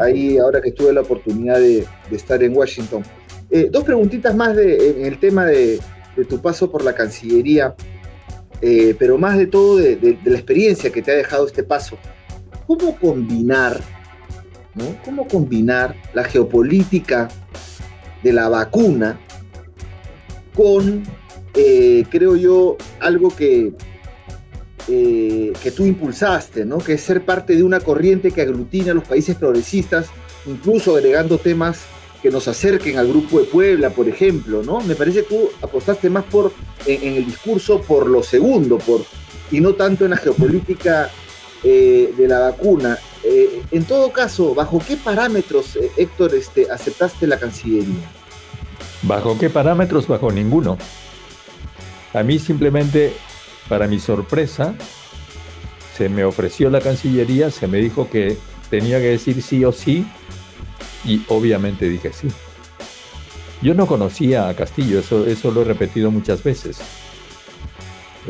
ahí 0.00 0.38
ahora 0.38 0.60
que 0.60 0.72
tuve 0.72 0.92
la 0.92 1.02
oportunidad 1.02 1.58
de, 1.60 1.86
estar 2.10 2.42
en 2.42 2.56
Washington. 2.56 3.02
Eh, 3.50 3.68
dos 3.70 3.84
preguntitas 3.84 4.34
más 4.34 4.56
de, 4.56 4.90
en 4.90 5.06
el 5.06 5.18
tema 5.18 5.44
de, 5.46 5.78
tu 6.28 6.40
paso 6.40 6.70
por 6.70 6.82
la 6.84 6.94
Cancillería, 6.94 7.74
eh, 8.60 8.94
pero 8.98 9.16
más 9.16 9.38
de 9.38 9.46
todo 9.46 9.76
de 9.76 10.18
la 10.24 10.36
experiencia 10.36 10.90
que 10.90 11.00
te 11.00 11.12
ha 11.12 11.14
dejado 11.14 11.46
este 11.46 11.62
paso. 11.62 11.96
¿Cómo 12.66 12.96
combinar 12.98 13.80
¿Cómo 15.04 15.26
combinar 15.26 15.96
la 16.14 16.24
geopolítica 16.24 17.28
de 18.22 18.32
la 18.32 18.48
vacuna 18.48 19.18
con, 20.54 21.02
eh, 21.54 22.04
creo 22.10 22.36
yo, 22.36 22.76
algo 23.00 23.34
que, 23.34 23.72
eh, 24.88 25.52
que 25.62 25.70
tú 25.70 25.84
impulsaste, 25.84 26.64
¿no? 26.64 26.78
Que 26.78 26.94
es 26.94 27.00
ser 27.00 27.24
parte 27.24 27.56
de 27.56 27.62
una 27.62 27.80
corriente 27.80 28.30
que 28.30 28.42
aglutina 28.42 28.92
a 28.92 28.94
los 28.94 29.06
países 29.06 29.36
progresistas, 29.36 30.06
incluso 30.46 30.96
agregando 30.96 31.38
temas 31.38 31.80
que 32.22 32.30
nos 32.30 32.48
acerquen 32.48 32.98
al 32.98 33.08
grupo 33.08 33.40
de 33.40 33.46
Puebla, 33.46 33.90
por 33.90 34.08
ejemplo, 34.08 34.62
¿no? 34.62 34.80
Me 34.80 34.94
parece 34.94 35.22
que 35.22 35.28
tú 35.28 35.50
apostaste 35.62 36.10
más 36.10 36.24
por, 36.24 36.52
en, 36.86 37.14
el 37.14 37.24
discurso 37.24 37.80
por 37.80 38.06
lo 38.06 38.22
segundo, 38.22 38.78
por, 38.78 39.04
y 39.50 39.60
no 39.60 39.74
tanto 39.74 40.04
en 40.04 40.10
la 40.10 40.16
geopolítica 40.16 41.10
eh, 41.62 42.12
de 42.16 42.28
la 42.28 42.40
vacuna. 42.40 42.98
Eh, 43.24 43.62
en 43.70 43.84
todo 43.84 44.12
caso, 44.12 44.54
¿bajo 44.54 44.82
qué 44.86 44.96
parámetros, 44.96 45.78
Héctor, 45.96 46.34
este, 46.34 46.70
aceptaste 46.70 47.26
la 47.26 47.38
Cancillería? 47.38 48.10
¿Bajo 49.02 49.38
qué 49.38 49.48
parámetros? 49.48 50.06
Bajo 50.06 50.30
ninguno. 50.30 50.76
A 52.12 52.22
mí 52.22 52.38
simplemente, 52.38 53.12
para 53.70 53.86
mi 53.86 54.00
sorpresa, 54.00 54.74
se 55.96 56.08
me 56.08 56.24
ofreció 56.24 56.70
la 56.70 56.80
Cancillería, 56.80 57.52
se 57.52 57.68
me 57.68 57.78
dijo 57.78 58.10
que 58.10 58.36
tenía 58.68 58.98
que 58.98 59.10
decir 59.10 59.40
sí 59.42 59.64
o 59.64 59.70
sí, 59.70 60.04
y 61.04 61.22
obviamente 61.28 61.88
dije 61.88 62.12
sí. 62.12 62.28
Yo 63.62 63.74
no 63.74 63.86
conocía 63.86 64.48
a 64.48 64.54
Castillo, 64.54 64.98
eso, 64.98 65.24
eso 65.24 65.52
lo 65.52 65.62
he 65.62 65.64
repetido 65.64 66.10
muchas 66.10 66.42
veces. 66.42 66.78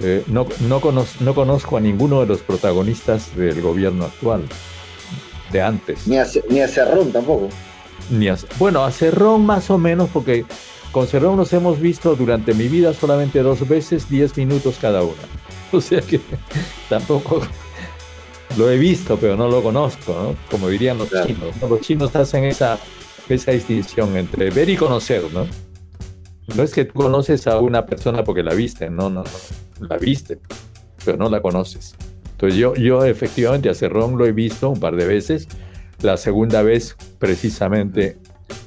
Eh, 0.02 0.25
no, 0.26 0.47
no, 0.68 0.80
no, 1.20 1.35
conozco 1.35 1.76
a 1.78 1.80
ninguno 1.80 2.20
de 2.20 2.26
los 2.26 2.40
protagonistas 2.40 3.35
del 3.35 3.62
gobierno 3.62 4.04
actual 4.04 4.42
de 5.50 5.62
antes. 5.62 6.06
Ni 6.06 6.18
a, 6.18 6.26
ni 6.50 6.61
a 6.61 6.68
Cerrón 6.68 7.12
tampoco. 7.12 7.49
Ni 8.11 8.28
bueno, 8.59 8.85
a 8.85 8.92
Cerrón 8.92 9.47
más 9.47 9.70
o 9.70 9.78
menos, 9.78 10.11
porque 10.12 10.44
con 10.92 11.06
Cerrón 11.06 11.37
nos 11.37 11.52
hemos 11.52 11.80
visto 11.80 12.16
durante 12.16 12.54
mi 12.54 12.68
vida 12.68 12.92
solamente 12.92 13.42
dos 13.42 13.66
veces, 13.68 14.09
diez 14.09 14.37
minutos 14.37 14.78
cada 14.80 15.02
una. 15.02 15.14
O 15.73 15.80
sea 15.80 16.00
que 16.00 16.20
tampoco 16.88 17.42
lo 18.59 18.68
he 18.68 18.76
visto, 18.76 19.16
pero 19.16 19.37
no 19.37 19.49
lo 19.49 19.62
conozco, 19.62 20.12
¿no? 20.12 20.37
Como 20.50 20.68
dirían 20.68 20.99
los 20.99 21.09
chinos. 21.09 21.54
Los 21.68 21.80
chinos 21.80 22.16
hacen 22.16 22.42
esa, 22.42 22.76
esa 23.28 23.52
distinción 23.52 24.16
entre 24.16 24.50
ver 24.50 24.68
y 24.68 24.76
conocer, 24.76 25.23
¿no? 25.32 25.47
No 26.56 26.62
es 26.64 26.75
que 26.75 26.87
tú 26.87 26.94
conoces 26.94 27.47
a 27.47 27.59
una 27.61 27.87
persona 27.87 28.25
porque 28.25 28.42
la 28.42 28.52
viste, 28.52 28.90
no, 28.90 29.09
no, 29.09 29.23
no. 29.23 29.87
La 29.87 29.97
viste, 29.97 30.40
pero 31.04 31.16
no 31.16 31.30
la 31.30 31.40
conoces. 31.40 31.94
Entonces 32.32 32.59
yo, 32.59 32.75
yo 32.75 33.04
efectivamente 33.04 33.68
a 33.68 33.75
Cerrón 33.75 34.18
lo 34.18 34.26
he 34.26 34.32
visto 34.32 34.70
un 34.70 34.80
par 34.80 34.97
de 34.97 35.06
veces, 35.06 35.47
la 36.02 36.16
segunda 36.16 36.62
vez 36.62 36.97
precisamente 37.20 38.18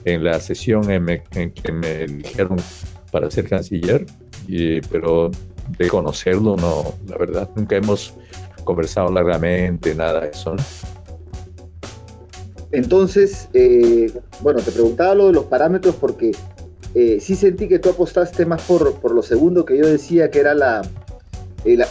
en 0.05 0.23
la 0.23 0.39
sesión 0.39 0.89
en, 0.91 1.51
que 1.51 1.71
me 1.71 2.03
eligieron 2.03 2.57
para 3.11 3.29
ser 3.29 3.47
canciller, 3.47 4.05
pero 4.89 5.31
de 5.77 5.87
conocerlo 5.87 6.55
no, 6.57 6.93
la 7.07 7.17
verdad, 7.17 7.49
nunca 7.55 7.75
hemos 7.75 8.13
conversado 8.63 9.11
largamente, 9.11 9.95
nada 9.95 10.21
de 10.21 10.29
eso. 10.29 10.55
Entonces, 12.71 13.49
eh, 13.53 14.11
bueno, 14.41 14.59
te 14.61 14.71
preguntaba 14.71 15.13
lo 15.13 15.27
de 15.27 15.33
los 15.33 15.45
parámetros 15.45 15.95
porque 15.95 16.31
eh, 16.95 17.19
sí 17.21 17.35
sentí 17.35 17.67
que 17.67 17.79
tú 17.79 17.89
apostaste 17.89 18.45
más 18.45 18.63
por, 18.63 18.95
por 18.95 19.13
lo 19.13 19.21
segundo 19.21 19.63
que 19.63 19.77
yo 19.77 19.85
decía, 19.85 20.31
que 20.31 20.39
era 20.39 20.55
la, 20.55 20.81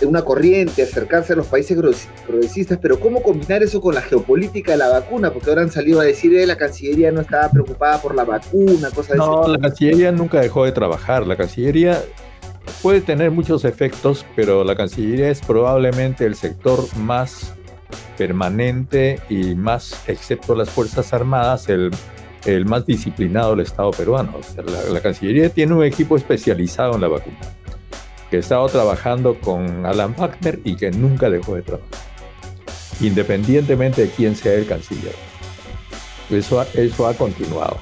una 0.03 0.23
corriente, 0.23 0.83
acercarse 0.83 1.33
a 1.33 1.37
los 1.37 1.47
países 1.47 1.79
progresistas, 2.27 2.79
pero 2.81 3.01
¿cómo 3.01 3.23
combinar 3.23 3.63
eso 3.63 3.81
con 3.81 3.95
la 3.95 4.03
geopolítica 4.03 4.73
de 4.73 4.79
la 4.79 4.89
vacuna? 4.89 5.33
Porque 5.33 5.51
ahora 5.51 5.63
han 5.63 5.71
salido 5.71 6.01
a 6.01 6.05
decir 6.05 6.33
que 6.33 6.43
eh, 6.43 6.47
la 6.47 6.57
Cancillería 6.57 7.11
no 7.11 7.23
estaba 7.23 7.51
preocupada 7.51 8.01
por 8.01 8.15
la 8.15 8.25
vacuna, 8.25 8.91
cosas 8.91 9.17
No, 9.17 9.49
la 9.49 9.59
Cancillería 9.59 10.13
nunca 10.13 10.41
dejó 10.41 10.65
de 10.65 10.73
trabajar. 10.73 11.27
La 11.27 11.37
Cancillería 11.37 12.03
puede 12.83 13.01
tener 13.01 13.31
muchos 13.31 13.65
efectos, 13.65 14.27
pero 14.37 14.63
la 14.65 14.77
Cancillería 14.77 15.31
es 15.31 15.41
probablemente 15.41 16.27
el 16.27 16.35
sector 16.35 16.81
más 16.97 17.55
permanente 18.19 19.21
y 19.29 19.55
más, 19.55 20.03
excepto 20.07 20.55
las 20.55 20.69
Fuerzas 20.69 21.13
Armadas, 21.13 21.69
el, 21.69 21.91
el 22.45 22.67
más 22.67 22.85
disciplinado 22.85 23.51
del 23.51 23.61
Estado 23.61 23.91
peruano. 23.91 24.35
la 24.91 25.01
Cancillería 25.01 25.49
tiene 25.49 25.75
un 25.75 25.85
equipo 25.85 26.17
especializado 26.17 26.95
en 26.95 27.01
la 27.01 27.09
vacuna 27.09 27.39
que 28.33 28.39
estaba 28.39 28.67
trabajando 28.67 29.39
con 29.39 29.85
Alan 29.85 30.15
Wagner 30.17 30.59
y 30.65 30.75
que 30.75 30.91
nunca 30.91 31.29
dejó 31.29 31.55
de 31.55 31.61
trabajar, 31.61 31.91
independientemente 33.03 34.07
de 34.07 34.09
quién 34.09 34.35
sea 34.35 34.55
el 34.55 34.67
canciller. 34.67 35.15
Eso, 36.31 36.65
eso 36.73 37.07
ha 37.07 37.13
continuado. 37.13 37.77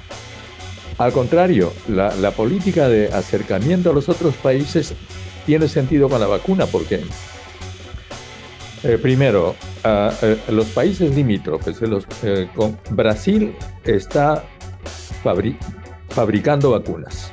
Al 0.98 1.12
contrario, 1.12 1.72
la, 1.86 2.32
política 2.32 2.88
de 2.88 3.12
acercamiento 3.12 3.90
a 3.90 3.92
los 3.92 4.08
otros 4.08 4.34
países 4.34 4.92
tiene 5.46 5.68
sentido 5.68 6.08
con 6.08 6.18
la 6.18 6.26
vacuna 6.26 6.66
porque, 6.66 7.04
eh, 8.82 8.98
primero, 9.00 9.54
eh, 9.84 10.36
los 10.48 10.66
países 10.70 11.14
limítrofes, 11.14 11.80
los, 11.82 12.04
eh, 12.24 12.48
con 12.56 12.76
Brasil 12.90 13.54
está 13.84 14.42
fabricando 15.22 16.72
vacunas. 16.72 17.32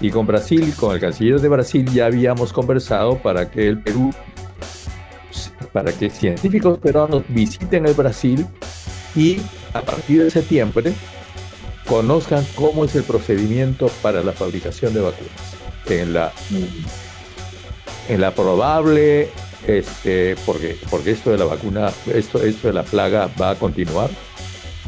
Y 0.00 0.10
con 0.10 0.26
Brasil, 0.26 0.74
con 0.78 0.94
el 0.94 1.00
canciller 1.00 1.40
de 1.40 1.48
Brasil, 1.48 1.90
ya 1.92 2.06
habíamos 2.06 2.52
conversado 2.52 3.18
para 3.18 3.50
que 3.50 3.66
el 3.66 3.82
Perú, 3.82 4.12
para 5.72 5.92
que 5.92 6.10
científicos 6.10 6.78
peruanos 6.78 7.22
visiten 7.28 7.86
el 7.86 7.94
Brasil 7.94 8.46
y 9.14 9.38
a 9.72 9.80
partir 9.80 10.22
de 10.22 10.30
septiembre 10.30 10.92
conozcan 11.86 12.44
cómo 12.54 12.84
es 12.84 12.94
el 12.94 13.04
procedimiento 13.04 13.88
para 14.02 14.22
la 14.22 14.32
fabricación 14.32 14.92
de 14.92 15.00
vacunas. 15.00 15.56
En 15.86 16.12
la, 16.12 16.32
en 18.08 18.20
la 18.20 18.32
probable, 18.34 19.30
este, 19.66 20.36
porque, 20.44 20.76
porque 20.90 21.12
esto 21.12 21.30
de 21.30 21.38
la 21.38 21.44
vacuna, 21.44 21.92
esto, 22.12 22.42
esto 22.42 22.68
de 22.68 22.74
la 22.74 22.82
plaga 22.82 23.30
va 23.40 23.50
a 23.50 23.54
continuar, 23.54 24.10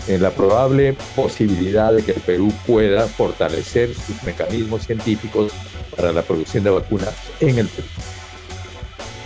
en 0.09 0.23
la 0.23 0.31
probable 0.31 0.97
posibilidad 1.15 1.93
de 1.93 2.03
que 2.03 2.13
el 2.13 2.21
Perú 2.21 2.53
pueda 2.67 3.07
fortalecer 3.07 3.95
sus 3.95 4.23
mecanismos 4.25 4.87
científicos 4.87 5.53
para 5.95 6.13
la 6.13 6.23
producción 6.23 6.65
de 6.65 6.71
vacunas 6.71 7.15
en 7.41 7.59
el 7.59 7.69
Perú. 7.69 7.89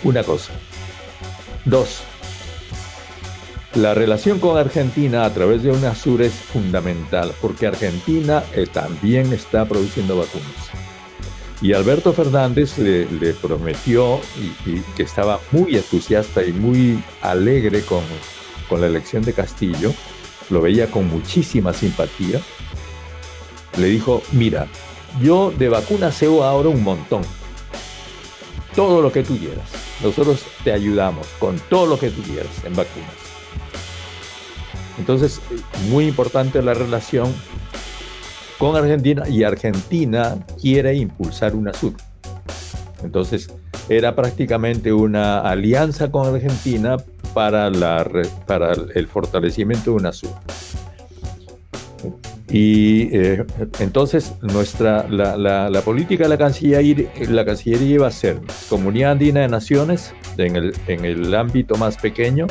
Una 0.05 0.25
cosa. 0.25 0.53
Dos, 1.65 2.03
la 3.75 3.95
relación 3.95 4.39
con 4.39 4.59
Argentina 4.59 5.25
a 5.25 5.33
través 5.33 5.63
de 5.63 5.71
UNASUR 5.71 6.21
es 6.21 6.35
fundamental 6.35 7.33
porque 7.41 7.67
Argentina 7.67 8.43
eh, 8.55 8.67
también 8.71 9.33
está 9.33 9.65
produciendo 9.65 10.19
vacunas. 10.19 10.71
Y 11.63 11.73
Alberto 11.73 12.13
Fernández 12.13 12.77
le, 12.77 13.07
prometió 13.33 14.21
y, 14.67 14.81
que 14.95 15.05
estaba 15.05 15.41
muy 15.53 15.77
entusiasta 15.77 16.45
y 16.45 16.53
muy 16.53 17.03
alegre 17.23 17.81
con, 17.83 18.03
con 18.69 18.83
la 18.83 18.89
elección 18.89 19.23
de 19.23 19.33
Castillo, 19.33 19.95
lo 20.53 20.61
veía 20.61 20.91
con 20.91 21.09
muchísima 21.09 21.73
simpatía. 21.73 22.41
Le 23.79 23.87
dijo, 23.87 24.23
mira, 24.33 24.69
yo 25.21 25.51
de 25.51 25.69
vacunas 25.69 26.15
sé 26.15 26.27
ahora 26.27 26.69
un 26.69 26.83
montón. 26.85 27.23
Todo 28.77 29.03
lo 29.03 29.11
que 29.11 29.23
tú 29.23 29.37
quieras. 29.39 29.69
Nosotros 30.03 30.45
te 30.63 30.73
ayudamos 30.73 31.27
con 31.39 31.59
todo 31.69 31.87
lo 31.87 31.99
que 31.99 32.11
tú 32.11 32.23
quieras 32.23 32.53
en 32.65 32.75
vacunas. 32.75 33.11
Entonces, 34.99 35.41
muy 35.89 36.07
importante 36.07 36.63
la 36.63 36.75
relación 36.75 37.33
con 38.59 38.77
Argentina 38.77 39.29
y 39.29 39.43
Argentina 39.43 40.39
quiere 40.61 40.95
impulsar 40.95 41.55
UNASUR. 41.55 41.95
Entonces, 43.03 43.49
era 43.89 44.15
prácticamente 44.15 44.93
una 44.93 45.41
alianza 45.41 46.11
con 46.11 46.35
Argentina 46.35 46.97
para, 47.35 47.71
la, 47.71 48.07
para 48.47 48.73
el 48.73 49.07
fortalecimiento 49.09 49.91
de 49.91 49.97
UNASUR. 49.97 50.31
Y 52.53 53.09
eh, 53.17 53.47
entonces 53.79 54.35
nuestra, 54.43 55.09
la, 55.09 55.83
política 55.83 56.25
de 56.25 56.29
la 56.29 56.37
Cancillería, 56.37 57.09
la 57.31 57.47
Cancillería 57.47 57.95
iba 57.95 58.07
a 58.07 58.11
ser 58.11 58.41
Comunidad 58.69 59.13
Andina 59.13 59.41
de 59.41 59.49
Naciones 59.49 60.13
en 60.37 60.57
el, 60.57 60.75
en 60.87 61.07
el 61.07 61.35
ámbito 61.35 61.77
más 61.77 61.97
pequeño, 61.97 62.47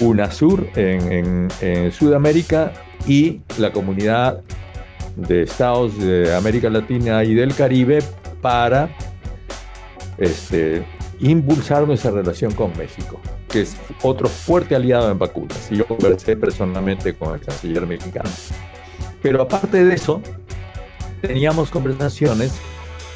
UNASUR 0.00 0.68
en, 0.76 1.48
en, 1.62 1.90
Sudamérica 1.90 2.72
y 3.06 3.40
la 3.58 3.72
comunidad 3.72 4.42
de 5.16 5.44
estados 5.44 5.98
de 5.98 6.34
América 6.34 6.68
Latina 6.68 7.24
y 7.24 7.34
del 7.34 7.54
Caribe 7.54 8.00
para 8.42 8.90
este, 10.18 10.84
impulsar 11.20 11.86
nuestra 11.86 12.10
relación 12.10 12.52
con 12.52 12.76
México, 12.76 13.20
que 13.48 13.62
es 13.62 13.76
otro 14.02 14.28
fuerte 14.28 14.76
aliado 14.76 15.10
en 15.10 15.18
vacunas. 15.18 15.70
Y 15.70 15.76
yo 15.76 15.86
conversé 15.86 16.36
personalmente 16.36 17.14
con 17.14 17.34
el 17.34 17.40
canciller 17.40 17.86
mexicano. 17.86 18.30
Pero 19.22 19.42
aparte 19.42 19.84
de 19.84 19.94
eso, 19.94 20.22
teníamos 21.20 21.70
conversaciones 21.70 22.52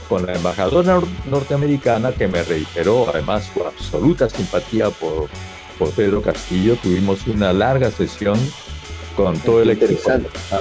con 0.09 0.27
la 0.27 0.35
embajadora 0.35 1.01
norteamericana 1.31 2.13
que 2.13 2.29
me 2.29 2.43
reiteró 2.43 3.09
además 3.09 3.51
su 3.55 3.65
absoluta 3.65 4.29
simpatía 4.29 4.91
por 4.91 5.29
por 5.79 5.91
Pedro 5.91 6.23
Castillo. 6.23 6.77
Tuvimos 6.77 7.27
una 7.27 7.53
larga 7.53 7.91
sesión 7.91 8.39
con 9.17 9.39
todo 9.39 9.63
el 9.63 9.71
equipo 9.71 10.11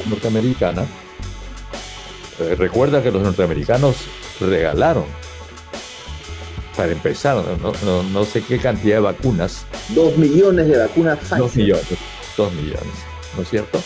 norteamericana. 0.10 0.86
Eh, 2.40 2.56
recuerda 2.56 3.04
que 3.04 3.12
los 3.12 3.22
norteamericanos 3.22 3.98
regalaron, 4.40 5.06
para 6.76 6.92
empezar, 6.92 7.44
no, 8.14 8.26
sé 8.26 8.42
qué 8.42 8.58
cantidad 8.58 8.96
de 8.96 9.02
vacunas. 9.02 9.66
Dos 9.90 10.18
millones 10.18 10.68
de 10.68 10.78
vacunas 10.78 11.20
Dos 11.38 11.56
millones, 11.56 11.86
dos 12.38 12.54
millones, 12.54 12.94
¿no 13.36 13.44
es 13.44 13.50
cierto? 13.50 13.80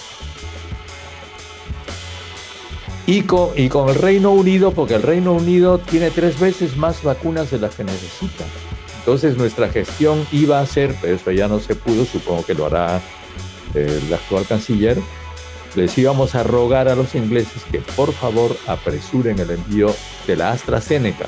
Y 3.07 3.21
con, 3.21 3.49
y 3.55 3.69
con 3.69 3.89
el 3.89 3.95
Reino 3.95 4.31
Unido, 4.31 4.71
porque 4.71 4.95
el 4.95 5.03
Reino 5.03 5.33
Unido 5.33 5.77
tiene 5.77 6.09
tres 6.09 6.39
veces 6.39 6.75
más 6.75 7.03
vacunas 7.03 7.51
de 7.51 7.59
las 7.59 7.75
que 7.75 7.83
necesita. 7.83 8.45
Entonces 8.99 9.37
nuestra 9.37 9.69
gestión 9.69 10.25
iba 10.31 10.59
a 10.59 10.65
ser, 10.65 10.95
pero 10.99 11.15
eso 11.15 11.31
ya 11.31 11.47
no 11.47 11.59
se 11.59 11.75
pudo, 11.75 12.05
supongo 12.05 12.43
que 12.43 12.55
lo 12.55 12.65
hará 12.65 12.99
eh, 13.75 14.01
el 14.03 14.11
actual 14.11 14.47
canciller, 14.47 14.97
les 15.75 15.95
íbamos 15.97 16.33
a 16.33 16.41
rogar 16.41 16.87
a 16.87 16.95
los 16.95 17.13
ingleses 17.13 17.63
que 17.71 17.79
por 17.79 18.13
favor 18.13 18.57
apresuren 18.65 19.37
el 19.39 19.51
envío 19.51 19.93
de 20.25 20.35
la 20.37 20.51
AstraZeneca, 20.51 21.27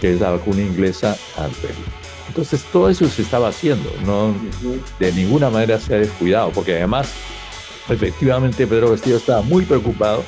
que 0.00 0.14
es 0.14 0.20
la 0.20 0.30
vacuna 0.30 0.62
inglesa 0.62 1.16
al 1.36 1.50
Perú. 1.50 1.80
Entonces 2.28 2.64
todo 2.72 2.88
eso 2.88 3.08
se 3.08 3.22
estaba 3.22 3.48
haciendo, 3.48 3.90
no 4.06 4.34
de 4.98 5.12
ninguna 5.12 5.50
manera 5.50 5.80
se 5.80 5.94
ha 5.94 5.98
descuidado, 5.98 6.50
porque 6.50 6.76
además 6.76 7.12
efectivamente 7.88 8.66
Pedro 8.66 8.90
Castillo 8.90 9.16
estaba 9.16 9.42
muy 9.42 9.64
preocupado 9.64 10.22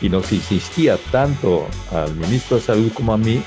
y 0.00 0.08
nos 0.08 0.32
insistía 0.32 0.96
tanto 1.10 1.66
al 1.90 2.14
ministro 2.14 2.56
de 2.56 2.62
Salud 2.62 2.92
como 2.92 3.12
a 3.12 3.18
mí 3.18 3.42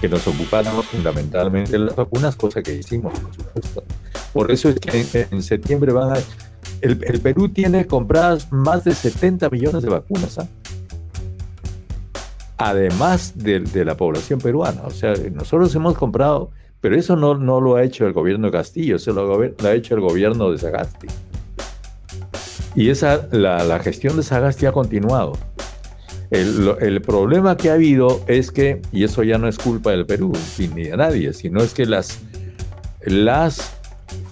que 0.00 0.08
nos 0.08 0.26
ocupáramos 0.26 0.86
fundamentalmente 0.86 1.72
de 1.72 1.78
las 1.78 1.96
vacunas, 1.96 2.34
cosa 2.34 2.62
que 2.62 2.74
hicimos, 2.74 3.12
por 3.18 3.34
supuesto. 3.34 3.84
Por 4.32 4.50
eso 4.50 4.68
es 4.68 4.80
que 4.80 5.26
en, 5.30 5.42
septiembre 5.42 5.92
van 5.92 6.16
a... 6.16 6.20
El, 6.80 6.96
Perú 6.96 7.48
tiene 7.48 7.86
compradas 7.86 8.50
más 8.50 8.82
de 8.82 8.94
70 8.94 9.48
millones 9.50 9.82
de 9.82 9.90
vacunas, 9.90 10.38
¿ah? 10.38 10.48
Además 12.68 13.34
de, 13.36 13.84
la 13.84 13.96
población 13.96 14.40
peruana. 14.40 14.82
O 14.84 14.90
sea, 14.90 15.14
nosotros 15.32 15.74
hemos 15.74 15.96
comprado, 15.96 16.50
pero 16.80 16.96
eso 16.96 17.16
no, 17.16 17.34
no 17.34 17.60
lo 17.60 17.76
ha 17.76 17.82
hecho 17.82 18.06
el 18.06 18.12
gobierno 18.12 18.46
de 18.48 18.52
Castillo, 18.52 18.96
eso 18.96 19.12
lo, 19.12 19.40
ha 19.68 19.72
hecho 19.72 19.94
el 19.94 20.00
gobierno 20.00 20.50
de 20.50 20.58
Sagasti. 20.58 21.08
Y 22.74 22.88
esa, 22.88 23.28
la, 23.32 23.64
la 23.64 23.78
gestión 23.80 24.16
de 24.16 24.22
Sagasti 24.22 24.66
ha 24.66 24.72
continuado. 24.72 25.34
El, 26.32 27.02
problema 27.02 27.58
que 27.58 27.68
ha 27.68 27.74
habido 27.74 28.22
es 28.26 28.50
que, 28.50 28.80
y 28.90 29.04
eso 29.04 29.22
ya 29.22 29.36
no 29.36 29.48
es 29.48 29.58
culpa 29.58 29.90
del 29.90 30.06
Perú 30.06 30.32
ni 30.74 30.84
de 30.84 30.96
nadie, 30.96 31.34
sino 31.34 31.62
es 31.62 31.74
que 31.74 31.84
las, 31.84 32.20
las 33.02 33.74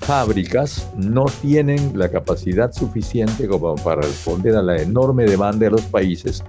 fábricas 0.00 0.88
no 0.96 1.26
tienen 1.42 1.98
la 1.98 2.10
capacidad 2.10 2.72
suficiente 2.72 3.46
como 3.46 3.74
para 3.74 4.00
responder 4.00 4.56
a 4.56 4.62
la 4.62 4.80
enorme 4.80 5.26
demanda 5.26 5.66
de 5.66 5.72
los 5.72 5.82
países, 5.82 6.42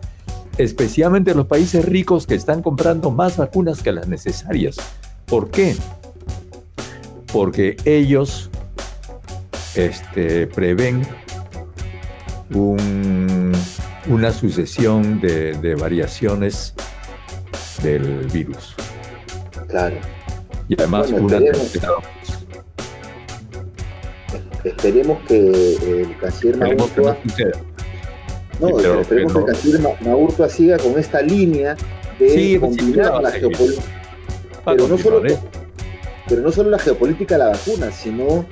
especialmente 0.63 1.33
los 1.33 1.47
países 1.47 1.85
ricos 1.85 2.27
que 2.27 2.35
están 2.35 2.61
comprando 2.61 3.11
más 3.11 3.37
vacunas 3.37 3.81
que 3.81 3.91
las 3.91 4.07
necesarias. 4.07 4.77
¿Por 5.25 5.49
qué? 5.49 5.75
Porque 7.31 7.77
ellos 7.85 8.49
este, 9.75 10.47
prevén 10.47 11.01
un 12.53 13.53
una 14.07 14.31
sucesión 14.31 15.19
de, 15.21 15.75
variaciones 15.79 16.73
del 17.81 18.27
virus. 18.27 18.75
Claro. 19.67 19.95
Y 20.67 20.75
además 20.79 21.11
una 21.11 21.39
esperemos, 24.63 25.19
que 25.27 26.01
el 26.01 26.17
canciller 26.17 26.57
Maurtua 26.57 27.17
no, 28.61 29.01
esperemos 29.01 29.33
que 29.33 29.45
canciller 29.45 29.81
Maurtua 30.01 30.49
siga 30.49 30.77
con 30.77 30.97
esta 30.97 31.21
línea 31.21 31.75
de 32.19 32.59
combinar 32.59 33.21
la 33.21 33.31
geopolítica. 33.31 33.83
Pero 34.65 34.87
no, 34.87 34.97
solo, 34.97 35.25
¿eh? 35.25 35.39
pero 36.27 36.41
no 36.41 36.51
solo 36.51 36.69
la 36.69 36.79
geopolítica 36.79 37.35
de 37.35 37.39
la 37.39 37.49
vacuna, 37.49 37.91
sino 37.91 38.45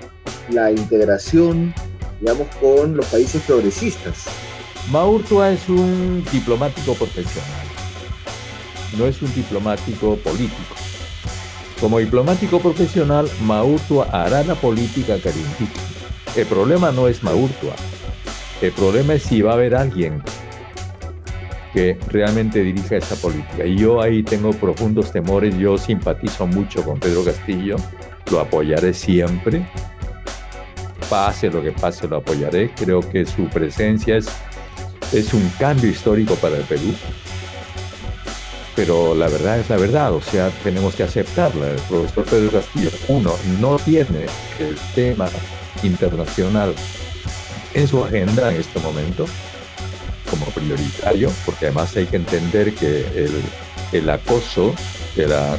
la 0.49 0.71
integración, 0.71 1.73
digamos, 2.19 2.47
con 2.55 2.97
los 2.97 3.05
países 3.05 3.41
progresistas. 3.43 4.25
Maurtua 4.91 5.51
es 5.51 5.69
un 5.69 6.25
diplomático 6.31 6.95
profesional. 6.95 7.67
no 8.97 9.05
es 9.05 9.21
un 9.21 9.33
diplomático 9.35 10.15
político. 10.17 10.75
Como 11.79 11.99
diplomático 11.99 12.59
profesional, 12.59 13.29
Maurtua 13.41 14.07
hará 14.11 14.43
la 14.43 14.55
política 14.55 15.17
que 15.19 15.31
El 16.35 16.47
problema 16.47 16.91
no 16.91 17.07
es 17.07 17.23
Maurtua. 17.23 17.75
El 18.61 18.71
problema 18.73 19.13
es 19.13 19.23
si 19.23 19.41
va 19.41 19.51
a 19.51 19.53
haber 19.53 19.75
alguien 19.75 20.21
que 21.73 21.97
realmente 22.09 22.61
dirija 22.61 22.97
esa 22.97 23.15
política. 23.15 23.65
Y 23.65 23.77
yo 23.77 24.01
ahí 24.01 24.23
tengo 24.23 24.51
profundos 24.51 25.11
temores. 25.11 25.57
Yo 25.57 25.77
simpatizo 25.77 26.47
mucho 26.47 26.83
con 26.83 26.99
Pedro 26.99 27.23
Castillo. 27.23 27.77
Lo 28.31 28.39
apoyaré 28.39 28.93
siempre. 28.93 29.65
Pase 31.09 31.49
lo 31.49 31.61
que 31.61 31.71
pase, 31.71 32.07
lo 32.07 32.17
apoyaré. 32.17 32.71
Creo 32.75 32.99
que 32.99 33.25
su 33.25 33.45
presencia 33.45 34.17
es, 34.17 34.27
es 35.13 35.33
un 35.33 35.49
cambio 35.57 35.89
histórico 35.89 36.35
para 36.35 36.57
el 36.57 36.63
Perú 36.63 36.93
pero 38.79 39.13
la 39.13 39.27
verdad 39.27 39.59
es 39.59 39.69
la 39.69 39.75
verdad, 39.75 40.13
o 40.13 40.21
sea, 40.21 40.49
tenemos 40.63 40.95
que 40.95 41.03
aceptarla. 41.03 41.67
El 41.69 41.81
profesor 41.81 42.23
Pedro 42.23 42.49
Castillo, 42.49 42.89
uno, 43.09 43.33
no 43.59 43.75
tiene 43.75 44.25
el 44.57 44.77
tema 44.95 45.27
internacional 45.83 46.73
en 47.73 47.87
su 47.87 48.03
agenda 48.03 48.51
en 48.51 48.59
este 48.59 48.79
momento 48.79 49.25
como 50.29 50.45
prioritario, 50.47 51.31
porque 51.45 51.67
además 51.67 51.95
hay 51.95 52.05
que 52.05 52.17
entender 52.17 52.73
que 52.75 53.05
el, 53.91 54.09
acoso 54.09 54.75
de 55.15 55.27
la, 55.27 55.57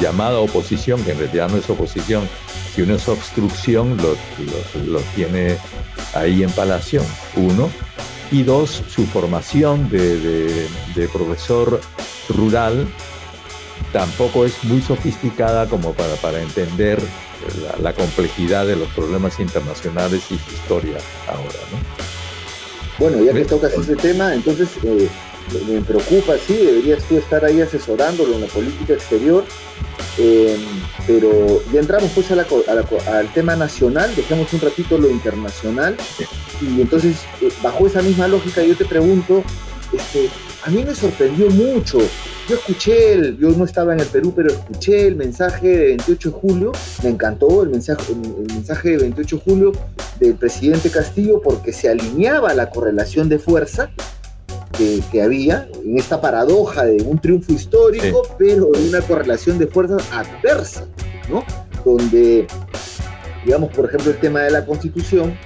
llamada 0.00 0.38
oposición, 0.38 1.02
que 1.04 1.12
en 1.12 1.18
realidad 1.18 1.50
no 1.50 1.58
es 1.58 1.68
oposición, 1.68 2.28
si 2.74 2.82
uno 2.82 2.94
es 2.94 3.08
obstrucción, 3.08 3.96
lo, 3.98 4.16
lo, 4.86 5.00
tiene 5.14 5.58
ahí 6.14 6.42
en 6.42 6.50
Palacio, 6.50 7.02
uno. 7.36 7.70
Y 8.32 8.44
dos, 8.44 8.82
su 8.88 9.06
formación 9.06 9.90
de, 9.90 10.18
de, 10.18 10.68
de 10.94 11.08
profesor 11.08 11.80
rural 12.28 12.86
tampoco 13.92 14.44
es 14.44 14.62
muy 14.64 14.80
sofisticada 14.80 15.66
como 15.66 15.92
para, 15.94 16.14
para 16.16 16.40
entender 16.40 17.00
la, 17.80 17.92
complejidad 17.92 18.66
de 18.66 18.76
los 18.76 18.88
problemas 18.88 19.38
internacionales 19.40 20.22
y 20.30 20.38
su 20.38 20.54
historia 20.54 20.98
ahora. 21.26 21.58
Bueno, 22.98 23.24
ya 23.24 23.32
que 23.32 23.44
tocas 23.44 23.72
ese 23.72 23.96
tema, 23.96 24.34
entonces 24.34 24.68
eh, 24.84 25.08
me 25.68 25.80
preocupa, 25.80 26.34
sí, 26.38 26.54
deberías 26.54 27.02
tú 27.04 27.16
estar 27.16 27.44
ahí 27.44 27.60
asesorándolo 27.60 28.34
en 28.34 28.42
la 28.42 28.46
política 28.46 28.94
exterior, 28.94 29.44
eh, 30.18 30.56
pero 31.06 31.62
ya 31.72 31.80
entramos 31.80 32.10
pues 32.14 32.30
al 32.30 33.32
tema 33.32 33.56
nacional, 33.56 34.14
dejamos 34.14 34.52
un 34.52 34.60
ratito 34.60 34.98
lo 34.98 35.10
internacional, 35.10 35.96
y 36.60 36.80
entonces 36.80 37.16
eh, 37.40 37.50
bajo 37.62 37.86
esa 37.86 38.02
misma 38.02 38.28
lógica 38.28 38.62
yo 38.62 38.76
te 38.76 38.84
pregunto, 38.84 39.42
este, 39.92 40.28
a 40.64 40.70
mí 40.70 40.84
me 40.84 40.94
sorprendió 40.94 41.50
mucho. 41.50 41.98
Yo 42.48 42.56
escuché, 42.56 43.12
el, 43.12 43.38
yo 43.38 43.50
no 43.50 43.64
estaba 43.64 43.92
en 43.92 44.00
el 44.00 44.06
Perú, 44.06 44.32
pero 44.34 44.50
escuché 44.50 45.06
el 45.06 45.16
mensaje 45.16 45.68
de 45.68 45.86
28 45.86 46.30
de 46.30 46.36
julio, 46.36 46.72
me 47.02 47.10
encantó 47.10 47.62
el 47.62 47.70
mensaje, 47.70 48.12
el 48.12 48.54
mensaje 48.54 48.90
de 48.90 48.96
28 48.98 49.36
de 49.36 49.42
julio 49.42 49.72
del 50.18 50.34
presidente 50.34 50.90
Castillo 50.90 51.40
porque 51.40 51.72
se 51.72 51.88
alineaba 51.88 52.52
la 52.54 52.70
correlación 52.70 53.28
de 53.28 53.38
fuerza 53.38 53.90
que, 54.76 55.22
había 55.22 55.68
en 55.84 55.98
esta 55.98 56.20
paradoja 56.20 56.84
de 56.84 57.02
un 57.02 57.18
triunfo 57.18 57.52
histórico, 57.52 58.22
pero 58.38 58.70
de 58.72 58.88
una 58.88 59.00
correlación 59.02 59.58
de 59.58 59.66
fuerzas 59.66 60.02
adversa, 60.12 60.86
¿no? 61.28 61.44
Donde, 61.84 62.46
digamos, 63.44 63.70
por 63.74 63.86
ejemplo, 63.86 64.10
el 64.10 64.18
tema 64.18 64.40
de 64.40 64.50
la 64.50 64.64
constitución, 64.64 65.36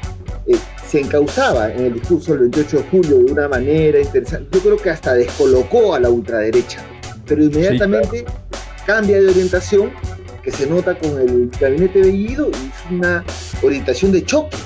eh, 0.46 0.56
se 0.94 1.00
encauzaba 1.00 1.72
en 1.72 1.86
el 1.86 1.94
discurso 1.94 2.34
del 2.34 2.42
28 2.42 2.76
de 2.76 2.82
julio 2.84 3.18
de 3.18 3.32
una 3.32 3.48
manera 3.48 3.98
interesante. 3.98 4.46
Yo 4.52 4.60
creo 4.60 4.76
que 4.76 4.90
hasta 4.90 5.14
descolocó 5.14 5.92
a 5.92 5.98
la 5.98 6.08
ultraderecha, 6.08 6.84
pero 7.26 7.42
inmediatamente 7.42 8.24
cambia 8.86 9.20
de 9.20 9.28
orientación 9.28 9.90
que 10.40 10.52
se 10.52 10.68
nota 10.68 10.96
con 10.96 11.20
el 11.20 11.50
gabinete 11.60 12.00
Bellido 12.00 12.48
y 12.48 12.52
es 12.52 12.92
una 12.92 13.24
orientación 13.60 14.12
de 14.12 14.24
choque, 14.24 14.56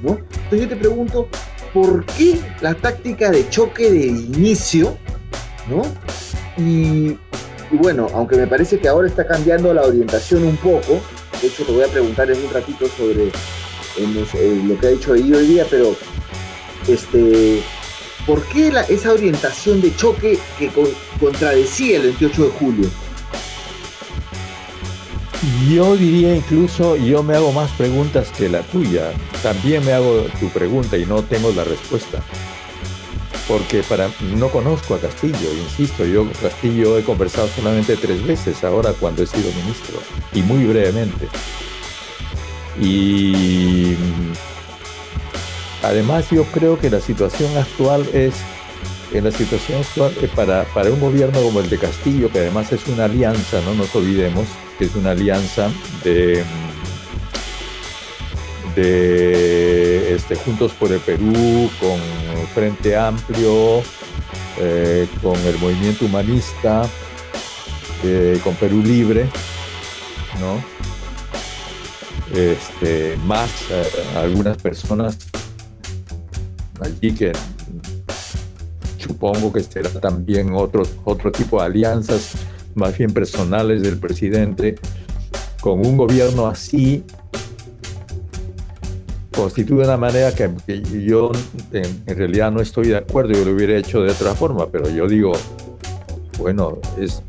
¿no? 0.00 0.10
Entonces 0.44 0.60
yo 0.60 0.68
te 0.68 0.76
pregunto, 0.76 1.28
¿por 1.72 2.06
qué 2.06 2.38
la 2.60 2.74
táctica 2.74 3.32
de 3.32 3.48
choque 3.50 3.90
de 3.90 4.06
inicio, 4.06 4.96
¿no? 5.68 5.82
Y, 6.56 7.18
bueno, 7.72 8.06
aunque 8.14 8.36
me 8.36 8.46
parece 8.46 8.78
que 8.78 8.86
ahora 8.86 9.08
está 9.08 9.26
cambiando 9.26 9.74
la 9.74 9.82
orientación 9.82 10.44
un 10.44 10.56
poco, 10.56 11.00
de 11.42 11.48
hecho 11.48 11.64
te 11.64 11.72
voy 11.72 11.82
a 11.82 11.88
preguntar 11.88 12.30
en 12.30 12.44
un 12.44 12.52
ratito 12.52 12.86
sobre 12.96 13.32
en, 13.96 14.68
lo 14.68 14.78
que 14.78 14.86
ha 14.86 14.90
dicho 14.90 15.12
hoy 15.12 15.22
día, 15.22 15.66
pero 15.70 15.96
este, 16.88 17.62
¿por 18.26 18.42
qué 18.46 18.72
esa 18.88 19.12
orientación 19.12 19.80
de 19.80 19.94
choque 19.96 20.38
que 20.58 20.70
contradecía 21.20 21.96
el 21.96 22.02
28 22.04 22.44
de 22.44 22.50
julio? 22.50 22.90
Yo 25.68 25.96
diría 25.96 26.34
incluso, 26.34 26.96
yo 26.96 27.22
me 27.22 27.34
hago 27.34 27.52
más 27.52 27.70
preguntas 27.72 28.30
que 28.36 28.48
la 28.48 28.62
tuya. 28.62 29.12
También 29.42 29.84
me 29.84 29.92
hago 29.92 30.26
tu 30.40 30.48
pregunta 30.48 30.96
y 30.96 31.04
no 31.04 31.22
tengo 31.22 31.52
la 31.52 31.64
respuesta. 31.64 32.22
Porque 33.46 33.82
para, 33.82 34.10
no 34.36 34.48
conozco 34.48 34.94
a 34.94 35.00
Castillo, 35.00 35.52
insisto, 35.62 36.06
yo 36.06 36.26
Castillo 36.40 36.96
he 36.98 37.02
conversado 37.02 37.48
solamente 37.48 37.96
tres 37.96 38.26
veces 38.26 38.64
ahora 38.64 38.92
cuando 38.98 39.22
he 39.22 39.26
sido 39.26 39.52
ministro, 39.52 39.98
y 40.32 40.42
muy 40.42 40.64
brevemente. 40.64 41.28
Y 42.80 43.96
además 45.82 46.30
yo 46.30 46.44
creo 46.44 46.78
que 46.78 46.90
la 46.90 47.00
situación 47.00 47.56
actual 47.56 48.06
es, 48.12 48.34
en 49.12 49.24
la 49.24 49.30
situación 49.30 49.80
actual, 49.80 50.12
eh, 50.20 50.28
para, 50.34 50.64
para 50.64 50.90
un 50.90 51.00
gobierno 51.00 51.40
como 51.42 51.60
el 51.60 51.70
de 51.70 51.78
Castillo, 51.78 52.30
que 52.30 52.40
además 52.40 52.72
es 52.72 52.86
una 52.88 53.04
alianza, 53.04 53.60
no 53.62 53.74
nos 53.74 53.94
olvidemos, 53.94 54.46
que 54.78 54.86
es 54.86 54.94
una 54.94 55.12
alianza 55.12 55.70
de, 56.02 56.42
de 58.74 60.14
este, 60.14 60.34
Juntos 60.36 60.72
por 60.72 60.92
el 60.92 61.00
Perú, 61.00 61.70
con 61.80 61.98
Frente 62.54 62.96
Amplio, 62.96 63.82
eh, 64.58 65.06
con 65.22 65.36
el 65.46 65.58
movimiento 65.58 66.06
humanista, 66.06 66.88
eh, 68.04 68.40
con 68.42 68.54
Perú 68.54 68.82
Libre, 68.82 69.26
¿no? 70.40 70.73
Este, 72.34 73.16
más 73.24 73.50
eh, 73.70 73.84
algunas 74.16 74.56
personas 74.56 75.18
allí 76.80 77.14
que 77.14 77.32
supongo 78.98 79.52
que 79.52 79.60
será 79.60 79.90
también 80.00 80.52
otro, 80.54 80.82
otro 81.04 81.30
tipo 81.30 81.60
de 81.60 81.66
alianzas 81.66 82.32
más 82.74 82.96
bien 82.98 83.12
personales 83.12 83.82
del 83.82 83.98
presidente, 83.98 84.74
con 85.60 85.86
un 85.86 85.96
gobierno 85.96 86.46
así 86.46 87.04
constituye 89.34 89.84
una 89.84 89.96
manera 89.96 90.32
que, 90.32 90.50
yo 91.04 91.32
en, 91.72 92.16
realidad 92.16 92.52
no 92.52 92.60
estoy 92.60 92.88
de 92.88 92.96
acuerdo, 92.96 93.32
yo 93.32 93.44
lo 93.44 93.52
hubiera 93.52 93.76
hecho 93.76 94.02
de 94.02 94.10
otra 94.10 94.34
forma, 94.34 94.68
pero 94.70 94.88
yo 94.88 95.06
digo, 95.06 95.32
bueno, 96.38 96.78
es 96.98 97.22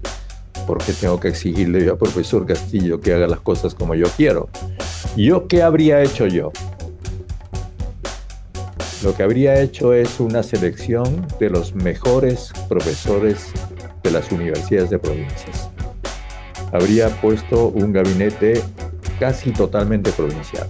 porque 0.68 0.94
tengo 0.94 1.20
que 1.20 1.30
exigirle 1.30 1.90
al 1.90 1.98
profesor 1.98 2.46
Castillo 2.46 3.00
que 3.00 3.14
haga 3.14 3.28
las 3.28 3.40
cosas 3.40 3.76
como 3.76 3.96
yo 3.96 4.08
quiero. 4.16 4.50
¿Yo 5.16 5.48
qué 5.48 5.64
habría 5.64 6.04
hecho 6.04 6.28
yo? 6.28 6.52
Lo 9.02 9.16
que 9.16 9.24
habría 9.24 9.62
hecho 9.62 9.94
es 9.94 10.20
una 10.20 10.44
selección 10.44 11.26
de 11.40 11.50
los 11.50 11.74
mejores 11.74 12.52
profesores 12.68 13.52
de 14.04 14.12
las 14.12 14.30
universidades 14.34 14.90
de 14.90 15.00
provincias. 15.00 15.70
Habría 16.74 17.08
puesto 17.22 17.68
un 17.70 17.94
gabinete 17.94 18.62
casi 19.18 19.52
totalmente 19.52 20.12
provincial, 20.12 20.68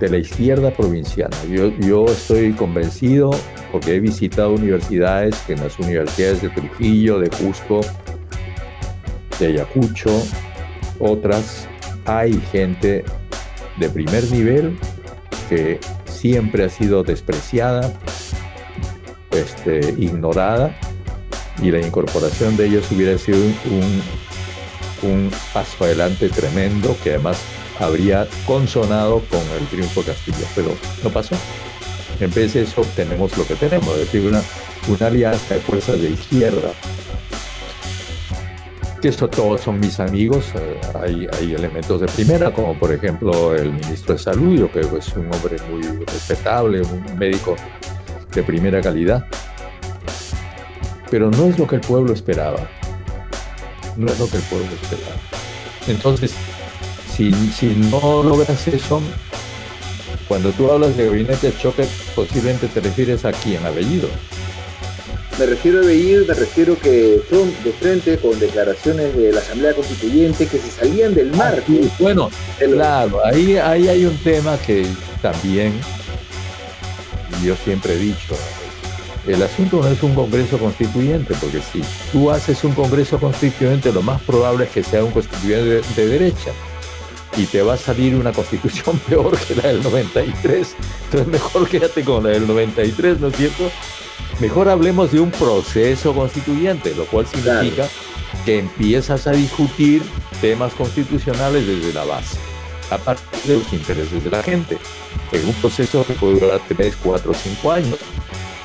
de 0.00 0.08
la 0.08 0.16
izquierda 0.16 0.72
provinciana. 0.72 1.36
Yo, 1.48 1.68
yo 1.78 2.06
estoy 2.06 2.54
convencido, 2.54 3.30
porque 3.70 3.94
he 3.94 4.00
visitado 4.00 4.54
universidades, 4.54 5.36
que 5.46 5.52
en 5.52 5.60
las 5.60 5.78
universidades 5.78 6.42
de 6.42 6.48
Trujillo, 6.48 7.20
de 7.20 7.30
Cusco, 7.30 7.82
de 9.38 9.46
Ayacucho, 9.46 10.10
otras 10.98 11.68
hay 12.06 12.40
gente 12.52 13.04
de 13.78 13.88
primer 13.88 14.30
nivel 14.30 14.78
que 15.48 15.80
siempre 16.04 16.64
ha 16.64 16.68
sido 16.68 17.02
despreciada, 17.02 17.92
este, 19.30 19.94
ignorada, 19.98 20.76
y 21.60 21.70
la 21.70 21.80
incorporación 21.80 22.56
de 22.56 22.66
ellos 22.66 22.90
hubiera 22.90 23.18
sido 23.18 23.38
un, 25.02 25.30
paso 25.52 25.84
adelante 25.84 26.28
tremendo 26.28 26.96
que 27.02 27.10
además 27.10 27.42
habría 27.80 28.28
consonado 28.46 29.20
con 29.28 29.40
el 29.58 29.66
triunfo 29.66 30.02
de 30.02 30.12
Castillo, 30.12 30.46
pero 30.54 30.76
no 31.02 31.10
pasó. 31.10 31.34
En 32.20 32.32
vez 32.32 32.54
de 32.54 32.62
eso 32.62 32.86
tenemos 32.94 33.36
lo 33.36 33.44
que 33.44 33.56
tenemos, 33.56 33.88
es 33.94 34.00
decir, 34.00 34.28
una, 34.28 34.42
una 34.88 35.06
alianza 35.08 35.54
de 35.54 35.60
fuerzas 35.60 36.00
de 36.00 36.10
izquierda 36.10 36.72
que 39.02 39.10
todos 39.10 39.60
son 39.60 39.80
mis 39.80 39.98
amigos, 39.98 40.44
eh, 40.54 40.80
hay, 41.02 41.26
hay, 41.32 41.54
elementos 41.54 42.00
de 42.00 42.06
primera, 42.06 42.52
como 42.52 42.78
por 42.78 42.92
ejemplo 42.92 43.52
el 43.52 43.72
ministro 43.72 44.14
de 44.14 44.20
Salud, 44.20 44.56
yo 44.56 44.68
creo 44.68 44.92
que 44.92 44.98
es 44.98 45.08
un 45.16 45.28
hombre 45.34 45.56
muy 45.68 45.82
respetable, 46.06 46.82
un 46.82 47.18
médico 47.18 47.56
de 48.32 48.42
primera 48.44 48.80
calidad. 48.80 49.26
pero 51.10 51.32
no 51.32 51.46
es 51.46 51.58
lo 51.58 51.66
que 51.66 51.74
el 51.74 51.80
pueblo 51.80 52.12
esperaba. 52.12 52.60
No 53.96 54.06
es 54.06 54.18
lo 54.20 54.28
que 54.28 54.36
el 54.36 54.42
pueblo 54.44 54.68
esperaba. 54.80 55.16
Entonces, 55.88 56.32
si, 57.14 57.32
si 57.50 57.74
no 57.74 58.22
logras 58.22 58.68
eso, 58.68 59.02
cuando 60.28 60.52
tú 60.52 60.70
hablas 60.70 60.96
de 60.96 61.06
gabinete 61.06 61.50
de 61.50 61.58
choque, 61.58 61.86
posiblemente 62.14 62.68
te 62.68 62.80
refieres 62.80 63.24
a 63.24 63.32
quién, 63.32 63.66
apellido. 63.66 64.08
Me 65.38 65.46
refiero 65.46 65.80
a 65.80 65.86
Bellido, 65.86 66.26
me 66.26 66.34
refiero 66.34 66.78
que 66.78 67.22
son 67.28 67.52
de 67.64 67.72
frente 67.72 68.18
con 68.18 68.38
declaraciones 68.38 69.16
de 69.16 69.32
la 69.32 69.40
Asamblea 69.40 69.74
Constituyente 69.74 70.46
que 70.46 70.58
se 70.58 70.70
salían 70.70 71.14
del 71.14 71.32
mar. 71.32 71.62
bueno, 71.98 72.30
claro, 72.58 73.24
ahí, 73.24 73.56
ahí 73.56 73.88
hay 73.88 74.04
un 74.04 74.16
tema 74.18 74.58
que 74.58 74.86
también 75.22 75.72
yo 77.42 77.56
siempre 77.56 77.94
he 77.94 77.98
dicho, 77.98 78.36
el 79.26 79.42
asunto 79.42 79.80
no 79.80 79.88
es 79.88 80.02
un 80.02 80.14
Congreso 80.14 80.58
Constituyente, 80.58 81.34
porque 81.40 81.60
si 81.60 81.82
tú 82.12 82.30
haces 82.30 82.62
un 82.64 82.72
Congreso 82.74 83.18
Constituyente, 83.18 83.92
lo 83.92 84.02
más 84.02 84.20
probable 84.22 84.64
es 84.64 84.70
que 84.70 84.82
sea 84.82 85.04
un 85.04 85.12
constituyente 85.12 85.80
de, 85.96 86.06
derecha 86.08 86.52
y 87.36 87.46
te 87.46 87.62
va 87.62 87.74
a 87.74 87.78
salir 87.78 88.14
una 88.14 88.32
constitución 88.32 88.98
peor 89.08 89.38
que 89.38 89.54
la 89.54 89.68
del 89.68 89.82
93. 89.82 90.76
Entonces 91.04 91.28
mejor 91.28 91.68
quédate 91.68 92.04
con 92.04 92.24
la 92.24 92.30
del 92.30 92.46
93, 92.46 93.20
¿no 93.20 93.28
es 93.28 93.36
cierto? 93.36 93.70
Mejor 94.40 94.68
hablemos 94.68 95.12
de 95.12 95.20
un 95.20 95.30
proceso 95.30 96.14
constituyente, 96.14 96.94
lo 96.94 97.04
cual 97.06 97.26
significa 97.26 97.88
que 98.44 98.58
empiezas 98.58 99.26
a 99.26 99.32
discutir 99.32 100.02
temas 100.40 100.72
constitucionales 100.74 101.66
desde 101.66 101.92
la 101.92 102.04
base, 102.04 102.38
a 102.90 102.98
partir 102.98 103.40
de 103.44 103.58
los 103.58 103.72
intereses 103.72 104.24
de 104.24 104.30
la 104.30 104.42
gente, 104.42 104.78
en 105.30 105.46
un 105.46 105.54
proceso 105.54 106.04
que 106.04 106.14
puede 106.14 106.40
durar 106.40 106.60
tres, 106.66 106.96
cuatro 107.02 107.32
o 107.32 107.34
cinco 107.34 107.70
años. 107.70 107.98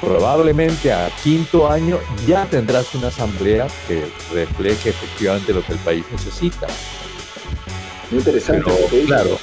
Probablemente 0.02 0.94
a 0.94 1.10
quinto 1.24 1.70
año 1.70 2.00
ya 2.28 2.46
tendrás 2.46 2.94
una 2.94 3.08
asamblea 3.08 3.68
que 3.88 4.06
refleje 4.32 4.90
efectivamente 4.90 5.54
lo 5.54 5.64
que 5.64 5.74
el 5.74 5.80
país 5.80 6.06
necesita. 6.12 6.68
Muy 8.12 8.20
interesante. 8.20 8.64
claro, 9.06 9.38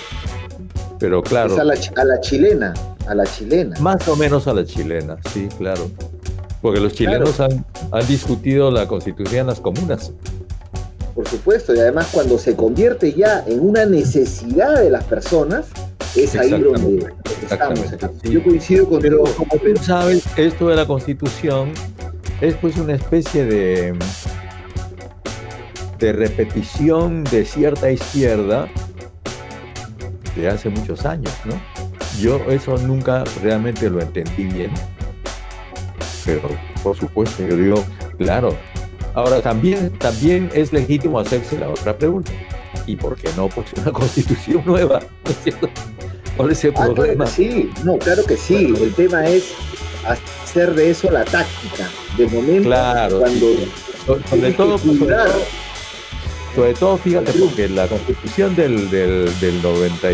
pero 0.98 1.22
claro. 1.22 1.56
a 1.60 2.04
la 2.04 2.20
chilena 2.20 2.74
a 3.06 3.14
la 3.14 3.24
chilena. 3.24 3.78
Más 3.80 4.06
o 4.08 4.16
menos 4.16 4.46
a 4.46 4.54
la 4.54 4.64
chilena, 4.64 5.16
sí, 5.32 5.48
claro. 5.58 5.90
Porque 6.62 6.80
los 6.80 6.94
chilenos 6.94 7.40
han, 7.40 7.64
han 7.90 8.06
discutido 8.06 8.70
la 8.70 8.88
constitución 8.88 9.42
en 9.42 9.46
las 9.48 9.60
comunas. 9.60 10.12
Por 11.14 11.28
supuesto, 11.28 11.74
y 11.74 11.78
además 11.78 12.08
cuando 12.10 12.38
se 12.38 12.56
convierte 12.56 13.12
ya 13.12 13.44
en 13.46 13.60
una 13.60 13.84
necesidad 13.84 14.80
de 14.80 14.90
las 14.90 15.04
personas, 15.04 15.66
es 16.16 16.34
ahí 16.36 16.50
donde 16.50 17.06
estamos. 17.42 17.80
Yo 18.22 18.42
coincido 18.42 18.88
con 18.88 19.00
Pero 19.00 19.22
como 19.36 19.50
tú 19.56 19.82
sabes, 19.82 20.24
esto 20.36 20.68
de 20.68 20.76
la 20.76 20.86
constitución 20.86 21.72
es 22.40 22.54
pues 22.54 22.76
una 22.76 22.94
especie 22.94 23.44
de, 23.44 23.94
de 26.04 26.12
repetición 26.12 27.24
de 27.24 27.46
cierta 27.46 27.90
izquierda 27.90 28.68
de 30.36 30.48
hace 30.48 30.68
muchos 30.68 31.06
años, 31.06 31.32
¿no? 31.46 31.54
Yo 32.20 32.36
eso 32.50 32.76
nunca 32.76 33.24
realmente 33.42 33.88
lo 33.88 34.02
entendí 34.02 34.44
bien. 34.44 34.70
Pero 36.26 36.42
por 36.82 36.94
supuesto, 36.94 37.46
yo 37.46 37.56
digo, 37.56 37.84
claro. 38.18 38.54
Ahora 39.14 39.40
también, 39.40 39.90
también 39.98 40.50
es 40.52 40.74
legítimo 40.74 41.18
hacerse 41.18 41.58
la 41.58 41.70
otra 41.70 41.96
pregunta. 41.96 42.32
¿Y 42.86 42.96
por 42.96 43.16
qué 43.16 43.30
no? 43.34 43.48
Pues 43.48 43.72
una 43.72 43.90
constitución 44.00 44.62
nueva, 44.66 45.00
¿no 45.24 45.30
es 45.30 45.38
cierto? 45.42 45.70
¿Cuál 46.36 46.50
es 46.50 46.64
el 46.64 46.74
ah, 46.76 46.84
problema? 46.84 47.26
sí, 47.26 47.70
no, 47.82 47.96
claro 47.96 48.24
que 48.26 48.36
sí. 48.36 48.74
el 48.78 48.92
tema 48.92 49.26
es 49.26 49.54
hacer 50.06 50.74
de 50.74 50.90
eso 50.90 51.10
la 51.10 51.24
táctica. 51.24 51.88
De 52.18 52.26
momento, 52.26 52.68
claro, 52.68 53.20
cuando. 53.20 53.46
Sobre, 54.04 54.52
todo, 54.52 54.76
sobre, 54.76 54.98
todo, 54.98 55.63
fíjate, 57.02 57.32
porque 57.32 57.68
la 57.68 57.88
constitución 57.88 58.54
del, 58.54 58.90
del, 58.90 59.40
del 59.40 59.62
90 59.62 60.08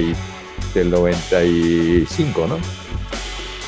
del 0.74 0.90
95, 0.90 2.46
¿no? 2.46 2.58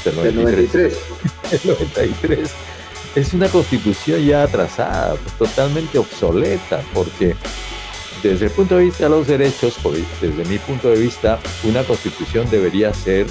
Del 0.05 0.37
93. 0.37 0.99
El 1.53 1.61
93. 1.65 2.51
Es 3.15 3.35
una 3.35 3.49
constitución 3.49 4.25
ya 4.25 4.45
atrasada, 4.45 5.17
pues, 5.17 5.35
totalmente 5.37 5.99
obsoleta, 5.99 6.83
porque 6.95 7.37
desde 8.23 8.47
el 8.47 8.51
punto 8.53 8.77
de 8.77 8.85
vista 8.85 9.05
de 9.05 9.11
los 9.11 9.27
derechos, 9.27 9.77
desde 10.21 10.45
mi 10.47 10.59
punto 10.59 10.89
de 10.89 10.99
vista, 10.99 11.39
una 11.65 11.85
constitución 11.85 12.49
debería 12.51 12.95
ser 12.95 13.27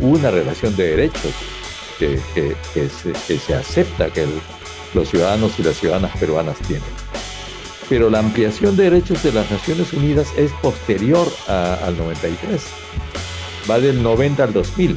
una 0.00 0.30
relación 0.30 0.74
de 0.74 0.90
derechos 0.96 1.32
que, 1.98 2.18
se, 3.38 3.54
acepta 3.54 4.10
que 4.10 4.26
los 4.94 5.08
ciudadanos 5.08 5.58
y 5.58 5.62
las 5.62 5.76
ciudadanas 5.76 6.16
peruanas 6.16 6.58
tienen 6.66 6.82
pero 7.92 8.08
la 8.08 8.20
ampliación 8.20 8.74
de 8.74 8.84
derechos 8.84 9.22
de 9.22 9.32
las 9.32 9.50
Naciones 9.50 9.92
Unidas 9.92 10.28
es 10.38 10.50
posterior 10.62 11.30
al 11.46 11.94
93. 11.98 12.62
Va 13.70 13.80
del 13.80 14.02
90 14.02 14.44
al 14.44 14.54
2000. 14.54 14.96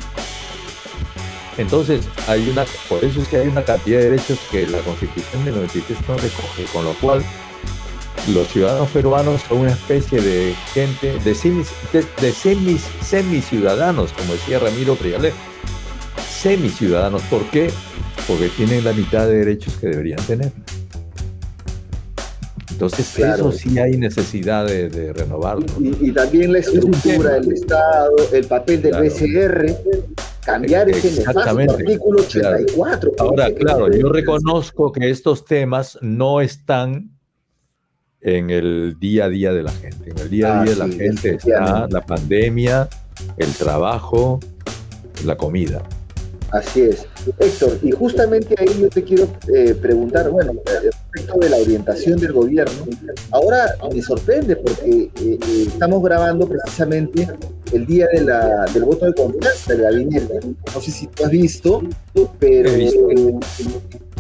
Entonces, 1.58 2.08
hay 2.30 2.48
una, 2.48 2.64
por 2.88 3.04
eso 3.04 3.22
es 3.22 3.28
que 3.28 3.36
hay 3.36 3.50
una 3.50 3.64
cantidad 3.66 4.00
de 4.00 4.12
derechos 4.12 4.40
que 4.50 4.66
la 4.68 4.78
Constitución 4.80 5.44
del 5.44 5.56
93 5.56 5.98
no 6.08 6.16
recoge, 6.16 6.64
con 6.72 6.86
lo 6.86 6.94
cual 6.94 7.22
los 8.34 8.48
ciudadanos 8.48 8.88
peruanos 8.92 9.42
son 9.42 9.58
una 9.58 9.72
especie 9.72 10.22
de 10.22 10.56
gente, 10.74 11.20
de, 11.20 11.36
semis, 11.36 11.68
de, 11.92 12.32
semi, 12.32 13.42
ciudadanos, 13.42 14.14
como 14.14 14.32
decía 14.32 14.58
Ramiro 14.60 14.96
Prialé. 14.96 15.34
Semi 16.26 16.70
ciudadanos, 16.70 17.22
¿por 17.24 17.44
qué? 17.48 17.70
Porque 18.26 18.48
tienen 18.48 18.86
la 18.86 18.94
mitad 18.94 19.28
de 19.28 19.40
derechos 19.40 19.74
que 19.82 19.88
deberían 19.88 20.26
tener. 20.26 20.54
Entonces, 22.76 23.18
eso 23.18 23.54
sí 23.54 23.80
hay 23.80 23.96
necesidad 23.96 24.66
de, 24.68 25.14
renovarlo. 25.14 25.66
Y, 25.80 26.12
también 26.12 26.52
la 26.52 26.60
estructura 26.60 27.36
del 27.36 27.54
Estado, 27.54 28.12
el 28.34 28.46
papel 28.48 28.82
del 28.82 28.96
BCR, 28.96 29.78
cambiar 30.44 30.90
ese 30.90 31.24
artículo 31.26 32.22
84. 32.22 33.14
Ahora, 33.18 33.54
claro, 33.54 33.90
yo 33.90 34.10
reconozco 34.10 34.92
que 34.92 35.10
estos 35.10 35.46
temas 35.46 35.98
no 36.02 36.42
están 36.42 37.12
en 38.20 38.50
el 38.50 38.98
día 39.00 39.26
a 39.26 39.30
día 39.30 39.54
de 39.54 39.64
la 39.64 39.72
gente. 39.72 40.10
En 40.10 40.18
el 40.18 40.30
día 40.30 40.60
a 40.60 40.64
día 40.66 40.74
de 40.74 40.78
la 40.78 40.90
gente 40.90 41.36
está 41.36 41.88
la 41.90 42.02
pandemia, 42.02 42.90
el 43.38 43.54
trabajo, 43.54 44.42
la 45.24 45.38
comida. 45.38 45.82
Así 46.52 46.82
es. 46.82 47.08
Héctor, 47.40 47.80
y 47.82 47.92
justamente 47.92 48.54
ahí 48.58 48.82
yo 48.82 48.90
te 48.90 49.02
quiero 49.04 49.28
eh, 49.54 49.74
preguntar, 49.76 50.30
bueno, 50.30 50.54
respecto 51.16 51.40
de 51.40 51.50
la 51.50 51.58
orientación 51.58 52.20
del 52.20 52.34
gobierno, 52.34 52.86
ahora 53.32 53.76
me 53.94 54.02
sorprende 54.02 54.56
porque 54.56 54.90
eh, 54.90 55.12
eh, 55.22 55.66
estamos 55.68 56.04
grabando 56.04 56.48
precisamente 56.48 57.28
el 57.72 57.86
día 57.86 58.08
de 58.14 58.22
la, 58.22 58.66
del 58.74 58.84
voto 58.84 59.06
de 59.06 59.14
confianza 59.14 59.74
del 59.74 59.84
gabinete. 59.84 60.40
No 60.74 60.82
sé 60.82 60.92
si 60.92 61.08
tú 61.08 61.26
has 61.26 61.32
visto, 61.32 61.82
pero 62.40 62.70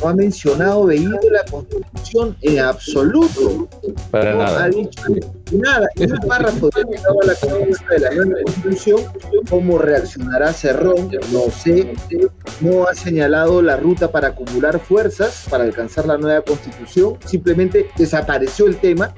no 0.01 0.09
ha 0.09 0.13
mencionado 0.13 0.85
Veído 0.85 1.17
la 1.31 1.43
Constitución 1.49 2.37
en 2.41 2.59
absoluto. 2.59 3.67
Para 4.11 4.33
no 4.33 4.43
nada. 4.43 4.63
ha 4.63 4.69
dicho 4.69 5.03
nada. 5.51 5.87
En 5.95 6.11
un 6.11 6.19
párrafo 6.19 6.69
dedicado 6.69 7.17
a 7.21 7.25
la 7.27 7.35
conquista 7.35 7.93
de 7.93 7.99
la 7.99 8.11
nueva 8.11 8.41
Constitución, 8.43 9.01
cómo 9.49 9.77
reaccionará 9.77 10.53
Cerrón, 10.53 11.11
no 11.31 11.51
sé. 11.51 11.93
No 12.61 12.87
ha 12.87 12.93
señalado 12.93 13.61
la 13.61 13.77
ruta 13.77 14.11
para 14.11 14.29
acumular 14.29 14.79
fuerzas 14.79 15.45
para 15.49 15.63
alcanzar 15.63 16.05
la 16.05 16.17
nueva 16.17 16.41
Constitución. 16.41 17.17
Simplemente 17.25 17.87
desapareció 17.97 18.67
el 18.67 18.77
tema 18.77 19.13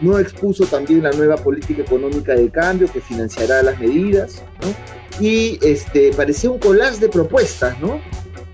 no 0.00 0.18
expuso 0.18 0.64
también 0.66 1.02
la 1.02 1.10
nueva 1.12 1.36
política 1.36 1.82
económica 1.82 2.34
de 2.34 2.50
cambio 2.50 2.90
que 2.90 3.00
financiará 3.00 3.62
las 3.62 3.78
medidas, 3.78 4.42
¿no? 4.62 5.24
Y 5.24 5.58
este, 5.62 6.12
parecía 6.12 6.50
un 6.50 6.58
collage 6.58 6.98
de 7.00 7.08
propuestas, 7.08 7.78
¿no? 7.80 8.00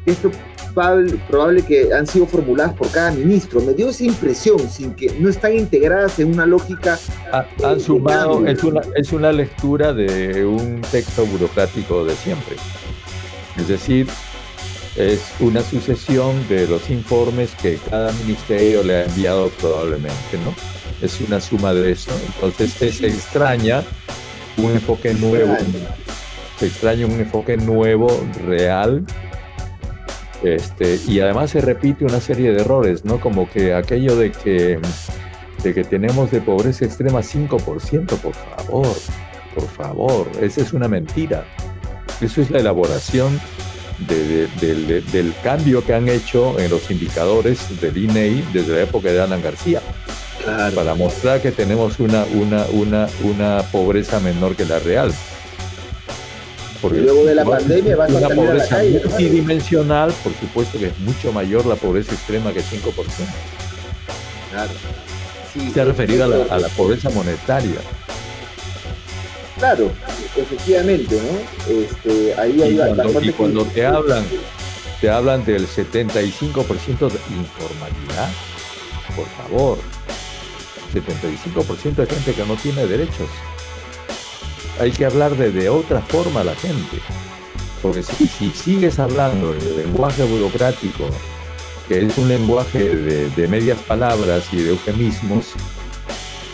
Esto 0.04 0.30
probable, 0.76 1.18
probable 1.28 1.62
que 1.62 1.92
han 1.92 2.06
sido 2.06 2.26
formuladas 2.26 2.74
por 2.74 2.90
cada 2.90 3.10
ministro. 3.10 3.60
Me 3.60 3.72
dio 3.72 3.88
esa 3.88 4.04
impresión, 4.04 4.58
sin 4.70 4.94
que 4.94 5.12
no 5.18 5.28
están 5.28 5.56
integradas 5.56 6.18
en 6.18 6.32
una 6.34 6.46
lógica. 6.46 6.98
han 7.64 7.80
sumado, 7.80 8.46
es 8.46 8.62
una, 8.62 8.82
es 8.94 9.12
una 9.12 9.32
lectura 9.32 9.92
de 9.92 10.44
un 10.44 10.82
texto 10.92 11.24
burocrático 11.26 12.04
de 12.04 12.14
siempre. 12.14 12.56
Es 13.56 13.68
decir, 13.68 14.06
es 14.96 15.32
una 15.40 15.62
sucesión 15.62 16.46
de 16.48 16.66
los 16.66 16.90
informes 16.90 17.54
que 17.60 17.78
cada 17.90 18.12
ministerio 18.12 18.82
le 18.82 18.96
ha 18.96 19.04
enviado 19.04 19.48
probablemente, 19.60 20.38
¿no? 20.44 20.54
es 21.02 21.20
una 21.20 21.40
suma 21.40 21.74
de 21.74 21.92
eso. 21.92 22.10
Entonces 22.34 22.72
se 22.72 23.06
extraña 23.06 23.82
un 24.56 24.72
enfoque 24.72 25.14
nuevo, 25.14 25.56
se 26.58 26.66
extraña 26.66 27.06
un 27.06 27.20
enfoque 27.20 27.56
nuevo, 27.56 28.08
real, 28.46 29.04
este, 30.42 30.98
y 31.06 31.20
además 31.20 31.50
se 31.50 31.60
repite 31.60 32.04
una 32.04 32.20
serie 32.20 32.52
de 32.52 32.60
errores, 32.60 33.04
¿no? 33.04 33.20
Como 33.20 33.48
que 33.48 33.74
aquello 33.74 34.16
de 34.16 34.32
que, 34.32 34.78
de 35.62 35.74
que 35.74 35.84
tenemos 35.84 36.30
de 36.30 36.40
pobreza 36.40 36.84
extrema 36.84 37.20
5%, 37.20 38.06
por 38.06 38.34
favor, 38.34 38.96
por 39.54 39.68
favor, 39.68 40.30
esa 40.40 40.60
es 40.60 40.72
una 40.72 40.88
mentira. 40.88 41.44
Eso 42.20 42.40
es 42.40 42.50
la 42.50 42.58
elaboración 42.60 43.40
del 43.98 45.34
cambio 45.42 45.84
que 45.84 45.94
han 45.94 46.08
hecho 46.08 46.58
en 46.58 46.70
los 46.70 46.90
indicadores 46.90 47.80
del 47.80 47.96
INEI 47.96 48.40
e 48.40 48.44
desde 48.52 48.74
la 48.74 48.82
época 48.82 49.10
de 49.10 49.20
Alan 49.20 49.42
García. 49.42 49.80
Para 50.74 50.94
mostrar 50.94 51.40
que 51.42 51.50
tenemos 51.50 51.98
una, 51.98 52.24
una, 52.24 52.66
una, 52.72 53.08
una 53.24 53.62
pobreza 53.72 54.20
menor 54.20 54.54
que 54.54 54.64
la 54.64 54.78
real. 54.78 55.12
Porque 56.80 57.00
luego 57.00 57.24
de 57.24 57.34
la 57.34 57.44
pandemia 57.44 57.96
va 57.96 58.06
a 58.06 58.08
una 58.08 58.28
pobreza 58.28 58.78
multidimensional, 58.82 60.12
por 60.22 60.34
supuesto 60.34 60.78
que 60.78 60.86
es 60.86 60.98
mucho 60.98 61.32
mayor 61.32 61.66
la 61.66 61.76
pobreza 61.76 62.12
extrema 62.12 62.52
que 62.52 62.60
5%. 62.60 62.64
Claro. 64.50 64.70
Se 65.72 65.80
ha 65.80 65.84
referido 65.84 66.24
a 66.24 66.28
la, 66.28 66.54
a 66.54 66.58
la 66.58 66.68
pobreza 66.68 67.08
monetaria. 67.10 67.80
Claro, 69.58 69.90
efectivamente, 70.36 71.16
¿no? 71.16 71.72
Este, 71.72 72.34
ahí 72.38 72.62
hay 72.62 72.74
y 73.22 73.32
cuando, 73.32 73.64
te 73.64 73.86
hablan, 73.86 74.24
te 75.00 75.08
hablan 75.08 75.44
del 75.46 75.66
75% 75.66 77.08
de 77.08 77.18
informalidad, 77.34 78.28
por 79.16 79.26
favor, 79.28 79.78
75% 80.92 81.94
de 81.94 82.06
gente 82.06 82.34
que 82.34 82.44
no 82.44 82.54
tiene 82.56 82.86
derechos. 82.86 83.28
Hay 84.78 84.90
que 84.90 85.06
hablar 85.06 85.36
de, 85.36 85.68
otra 85.68 86.00
forma 86.00 86.40
a 86.40 86.44
la 86.44 86.54
gente, 86.54 86.98
porque 87.80 88.02
si, 88.02 88.26
si 88.26 88.50
sigues 88.50 88.98
hablando 88.98 89.54
el 89.54 89.76
lenguaje 89.76 90.22
burocrático, 90.24 91.08
que 91.88 92.04
es 92.04 92.18
un 92.18 92.28
lenguaje 92.28 92.94
de, 92.94 93.48
medias 93.48 93.78
palabras 93.78 94.44
y 94.52 94.56
de 94.56 94.70
eufemismos, 94.70 95.52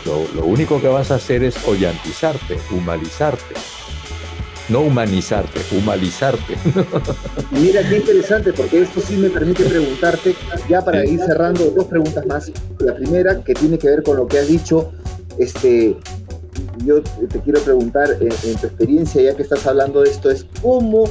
lo, 0.04 0.44
único 0.44 0.80
que 0.80 0.88
vas 0.88 1.10
a 1.10 1.16
hacer 1.16 1.42
es 1.42 1.56
oyantizarte, 1.66 2.58
humanizarte. 2.70 3.54
No 4.68 4.80
humanizarte, 4.80 5.60
humanizarte. 5.76 6.56
Mira 7.50 7.86
qué 7.88 7.96
interesante, 7.96 8.52
porque 8.52 8.82
esto 8.82 9.00
sí 9.00 9.16
me 9.16 9.28
permite 9.28 9.64
preguntarte, 9.64 10.34
ya 10.68 10.82
para 10.82 11.04
ir 11.04 11.18
cerrando, 11.20 11.70
dos 11.70 11.86
preguntas 11.86 12.24
más. 12.26 12.50
La 12.78 12.94
primera, 12.94 13.42
que 13.42 13.54
tiene 13.54 13.78
que 13.78 13.88
ver 13.88 14.02
con 14.02 14.16
lo 14.16 14.26
que 14.26 14.38
has 14.38 14.48
dicho, 14.48 14.92
este, 15.38 15.96
yo 16.84 17.02
te 17.02 17.40
quiero 17.40 17.60
preguntar, 17.60 18.16
en, 18.20 18.56
tu 18.56 18.66
experiencia, 18.66 19.22
ya 19.22 19.36
que 19.36 19.42
estás 19.42 19.66
hablando 19.66 20.02
de 20.02 20.10
esto, 20.10 20.30
es 20.30 20.46
cómo 20.60 21.04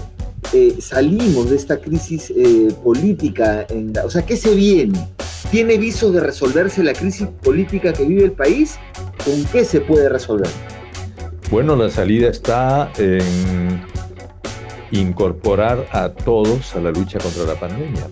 eh, 0.53 0.75
salimos 0.79 1.49
de 1.49 1.55
esta 1.55 1.77
crisis 1.77 2.31
eh, 2.36 2.73
política, 2.84 3.65
o 4.03 4.10
sea, 4.10 4.23
¿qué 4.23 4.36
se 4.38 4.53
viene? 4.55 5.07
¿Tiene 5.49 5.77
visos 5.77 6.13
de 6.13 6.19
resolverse 6.19 6.84
la 6.84 6.93
crisis 6.93 7.27
política 7.43 7.93
que 7.93 8.05
vive 8.05 8.23
el 8.23 8.31
país? 8.31 8.77
¿Con 9.25 9.43
qué 9.45 9.65
se 9.65 9.81
puede 9.81 10.07
resolver? 10.07 10.49
Bueno, 11.49 11.75
la 11.75 11.89
salida 11.89 12.29
está 12.29 12.91
en 12.97 13.81
incorporar 14.91 15.88
a 15.91 16.10
todos 16.10 16.75
a 16.75 16.79
la 16.79 16.91
lucha 16.91 17.19
contra 17.19 17.43
la 17.43 17.60
pandemia 17.60 18.07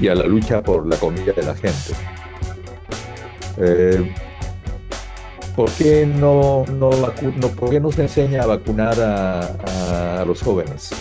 y 0.00 0.08
a 0.08 0.14
la 0.14 0.26
lucha 0.26 0.62
por 0.62 0.86
la 0.86 0.96
comida 0.96 1.32
de 1.32 1.42
la 1.42 1.54
gente. 1.54 1.94
Eh, 3.56 4.14
¿por, 5.58 5.70
qué 5.72 6.06
no, 6.06 6.64
no, 6.70 6.90
no, 6.90 7.92
se 7.92 8.02
enseña 8.02 8.44
a 8.44 8.46
vacunar 8.46 8.94
a 9.00 10.24
los 10.24 10.40
jóvenes? 10.40 10.92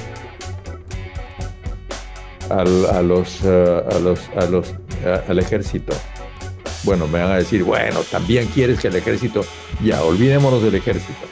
eh, 3.43 3.83
a, 5.05 5.29
al 5.29 5.39
ejército. 5.39 5.93
Bueno, 6.83 7.07
me 7.07 7.19
van 7.19 7.33
a 7.33 7.37
decir, 7.37 7.63
bueno, 7.63 7.99
también 8.09 8.47
quieres 8.47 8.79
que 8.79 8.87
el 8.87 8.95
ejército, 8.95 9.45
ya, 9.83 10.01
olvidémonos 10.03 10.63
del 10.63 10.73
ejército. 10.73 11.27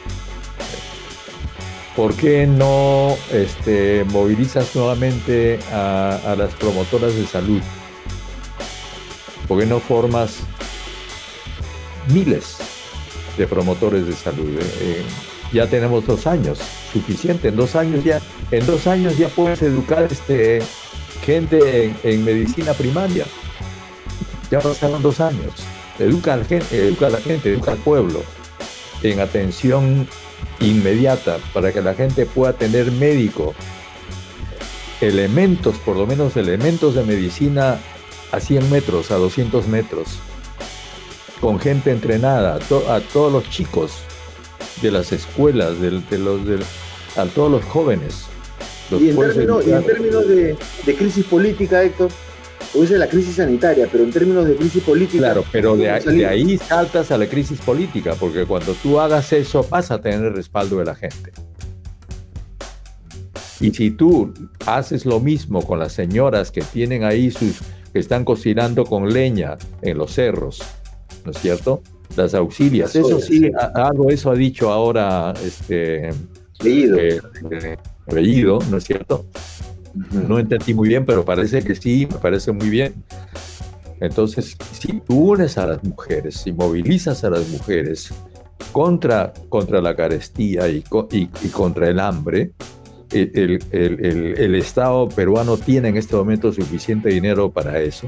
¿Por 1.96 2.14
qué 2.14 2.46
no 2.46 3.16
este, 3.32 4.04
movilizas 4.04 4.76
nuevamente 4.76 5.58
a, 5.72 6.36
las 6.38 6.54
promotoras 6.54 7.14
de 7.16 7.26
salud? 7.26 7.62
¿Por 9.48 9.58
qué 9.58 9.66
no 9.66 9.80
formas 9.80 10.36
miles 12.12 12.58
de 13.36 13.46
promotores 13.46 14.06
de 14.06 14.12
salud? 14.14 14.48
Eh, 14.48 14.62
eh, 14.80 15.02
ya 15.52 15.66
tenemos 15.66 16.06
dos 16.06 16.26
años, 16.26 16.58
suficiente. 16.92 17.48
En 17.48 17.56
dos 17.56 17.76
años 17.76 18.04
ya, 18.04 18.20
en 18.50 18.66
dos 18.66 18.86
años 18.86 19.16
ya 19.16 19.28
puedes 19.28 19.62
educar 19.62 20.08
este, 20.10 20.60
gente 21.24 21.94
en, 22.02 22.24
medicina 22.24 22.72
primaria. 22.74 23.24
Ya 24.50 24.60
pasaron 24.60 25.02
dos 25.02 25.20
años. 25.20 25.52
Educa 25.98 26.34
a 26.34 26.36
la 26.36 26.44
gente, 26.44 26.88
educa 26.88 27.06
a 27.06 27.10
la 27.10 27.20
gente, 27.20 27.52
educa 27.52 27.72
al 27.72 27.78
pueblo 27.78 28.22
en 29.02 29.20
atención 29.20 30.08
inmediata 30.60 31.38
para 31.52 31.72
que 31.72 31.82
la 31.82 31.94
gente 31.94 32.26
pueda 32.26 32.52
tener 32.52 32.90
médico. 32.92 33.54
Elementos, 35.00 35.76
por 35.78 35.96
lo 35.96 36.06
menos 36.06 36.36
elementos 36.36 36.94
de 36.94 37.04
medicina 37.04 37.78
a 38.32 38.40
100 38.40 38.70
metros, 38.70 39.10
a 39.10 39.16
200 39.16 39.66
metros, 39.68 40.18
con 41.40 41.58
gente 41.58 41.90
entrenada, 41.90 42.56
a, 42.56 43.00
todos 43.00 43.32
los 43.32 43.48
chicos 43.50 43.92
de 44.82 44.90
las 44.90 45.12
escuelas, 45.12 45.80
de, 45.80 45.90
los, 45.90 46.40
a 47.16 47.24
todos 47.26 47.50
los 47.50 47.64
jóvenes 47.64 48.26
y 48.90 49.10
en, 49.10 49.16
términos, 49.84 50.28
de, 50.28 50.56
crisis 50.96 51.24
política, 51.24 51.82
Héctor, 51.82 52.08
es 52.74 52.90
la 52.90 53.08
crisis 53.08 53.36
sanitaria, 53.36 53.88
pero 53.90 54.04
en 54.04 54.12
términos 54.12 54.46
de 54.46 54.54
crisis 54.54 54.82
política. 54.82 55.18
Claro, 55.18 55.44
pero 55.50 55.76
de, 55.76 55.90
ahí 56.26 56.58
saltas 56.58 57.10
a 57.10 57.18
la 57.18 57.26
crisis 57.26 57.60
política, 57.60 58.14
porque 58.18 58.44
cuando 58.44 58.74
tú 58.74 59.00
hagas 59.00 59.32
eso 59.32 59.66
vas 59.68 59.90
a 59.90 60.00
tener 60.00 60.24
el 60.24 60.34
respaldo 60.34 60.78
de 60.78 60.84
la 60.84 60.94
gente. 60.94 61.32
Y 63.58 63.72
si 63.72 63.90
tú 63.90 64.32
haces 64.66 65.06
lo 65.06 65.18
mismo 65.18 65.66
con 65.66 65.78
las 65.78 65.92
señoras 65.92 66.52
que 66.52 66.60
tienen 66.60 67.04
ahí 67.04 67.30
sus, 67.30 67.60
que 67.92 67.98
están 67.98 68.24
cocinando 68.24 68.84
con 68.84 69.12
leña 69.12 69.56
en 69.82 69.98
los 69.98 70.12
cerros, 70.12 70.62
¿no 71.26 71.32
es 71.32 71.38
cierto? 71.38 71.82
Las 72.16 72.34
auxilias. 72.34 72.94
Eso 72.94 73.20
sí, 73.20 73.50
algo 73.74 74.08
eso 74.08 74.30
ha 74.30 74.34
dicho 74.34 74.70
ahora 74.72 75.34
este. 75.44 76.10
Leído. 76.60 76.96
Eh, 76.96 77.20
eh, 77.50 78.58
¿no 78.70 78.76
es 78.76 78.84
cierto? 78.84 79.26
No 80.12 80.38
entendí 80.38 80.72
muy 80.72 80.88
bien, 80.88 81.04
pero 81.04 81.24
parece 81.24 81.62
que 81.62 81.74
sí, 81.74 82.06
me 82.10 82.18
parece 82.18 82.52
muy 82.52 82.70
bien. 82.70 82.94
Entonces, 84.00 84.56
si 84.72 85.00
tú 85.00 85.32
unes 85.32 85.58
a 85.58 85.66
las 85.66 85.82
mujeres, 85.82 86.36
si 86.36 86.52
movilizas 86.52 87.24
a 87.24 87.30
las 87.30 87.48
mujeres 87.48 88.12
contra, 88.72 89.32
contra 89.48 89.80
la 89.80 89.96
carestía 89.96 90.68
y, 90.68 90.84
y, 91.10 91.48
contra 91.48 91.88
el 91.88 91.98
hambre, 91.98 92.52
el, 93.10 93.58
el, 93.72 94.34
el, 94.38 94.54
Estado 94.54 95.08
peruano 95.08 95.56
tiene 95.56 95.88
en 95.88 95.96
este 95.96 96.14
momento 96.14 96.52
suficiente 96.52 97.08
dinero 97.08 97.50
para 97.50 97.80
eso. 97.80 98.06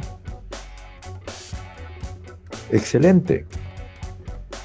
Excelente. 2.70 3.46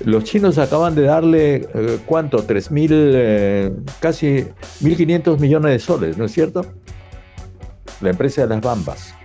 Los 0.05 0.23
chinos 0.23 0.57
acaban 0.57 0.95
de 0.95 1.03
darle, 1.03 1.67
eh, 1.73 1.99
¿cuánto? 2.05 2.45
3.000, 2.45 2.71
mil, 2.71 2.89
eh, 2.91 3.71
casi 3.99 4.45
1.500 4.81 5.39
millones 5.39 5.71
de 5.71 5.79
soles, 5.79 6.17
¿no 6.17 6.25
es 6.25 6.31
cierto? 6.31 6.65
La 8.01 8.09
empresa 8.09 8.41
de 8.41 8.47
las 8.47 8.61
bambas 8.61 9.15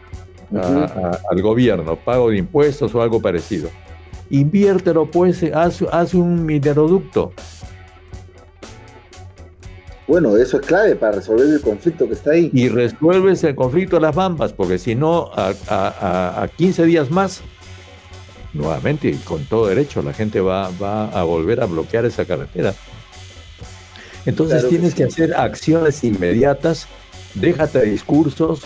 al 1.31 1.43
gobierno, 1.43 1.97
pago 1.97 2.31
de 2.31 2.39
impuestos 2.39 2.95
o 2.95 3.03
algo 3.03 3.21
parecido. 3.21 3.69
Inviértelo, 4.31 5.11
pues, 5.11 5.43
haz, 5.55 5.83
haz 5.91 6.15
un 6.15 6.45
mineroducto. 6.45 7.33
Bueno, 10.07 10.37
eso 10.39 10.59
es 10.59 10.67
clave 10.67 10.97
para 10.97 11.13
resolver 11.13 11.47
el 11.47 11.61
conflicto 11.61 12.07
que 12.07 12.15
está 12.15 12.31
ahí. 12.31 12.51
Y 12.55 12.69
resuelves 12.69 13.45
el 13.45 13.55
conflicto 13.55 13.97
de 13.97 14.03
las 14.03 14.15
bambas, 14.15 14.55
porque 14.55 14.79
si 14.79 14.95
no, 14.95 15.31
a, 15.35 15.53
a, 15.69 16.43
a 16.43 16.49
15 16.49 16.85
días 16.85 17.11
más 17.11 17.43
nuevamente, 18.53 19.09
y 19.09 19.15
con 19.15 19.45
todo 19.45 19.67
derecho, 19.67 20.03
la 20.03 20.13
gente 20.13 20.41
va, 20.41 20.71
va 20.83 21.09
a 21.09 21.23
volver 21.25 21.63
a 21.63 21.67
bloquear 21.67 22.05
esa 22.05 22.25
carretera. 22.25 22.75
Entonces 24.27 24.69
tienes 24.69 24.95
que, 24.95 25.05
hacer 25.05 25.35
acciones 25.35 26.05
inmediatas, 26.05 26.87
déjate 27.35 27.83
discursos, 27.83 28.63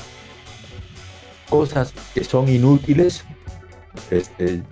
cosas 1.48 1.92
que 2.14 2.24
son 2.24 2.48
inútiles. 2.48 3.24
Este, 4.10 4.62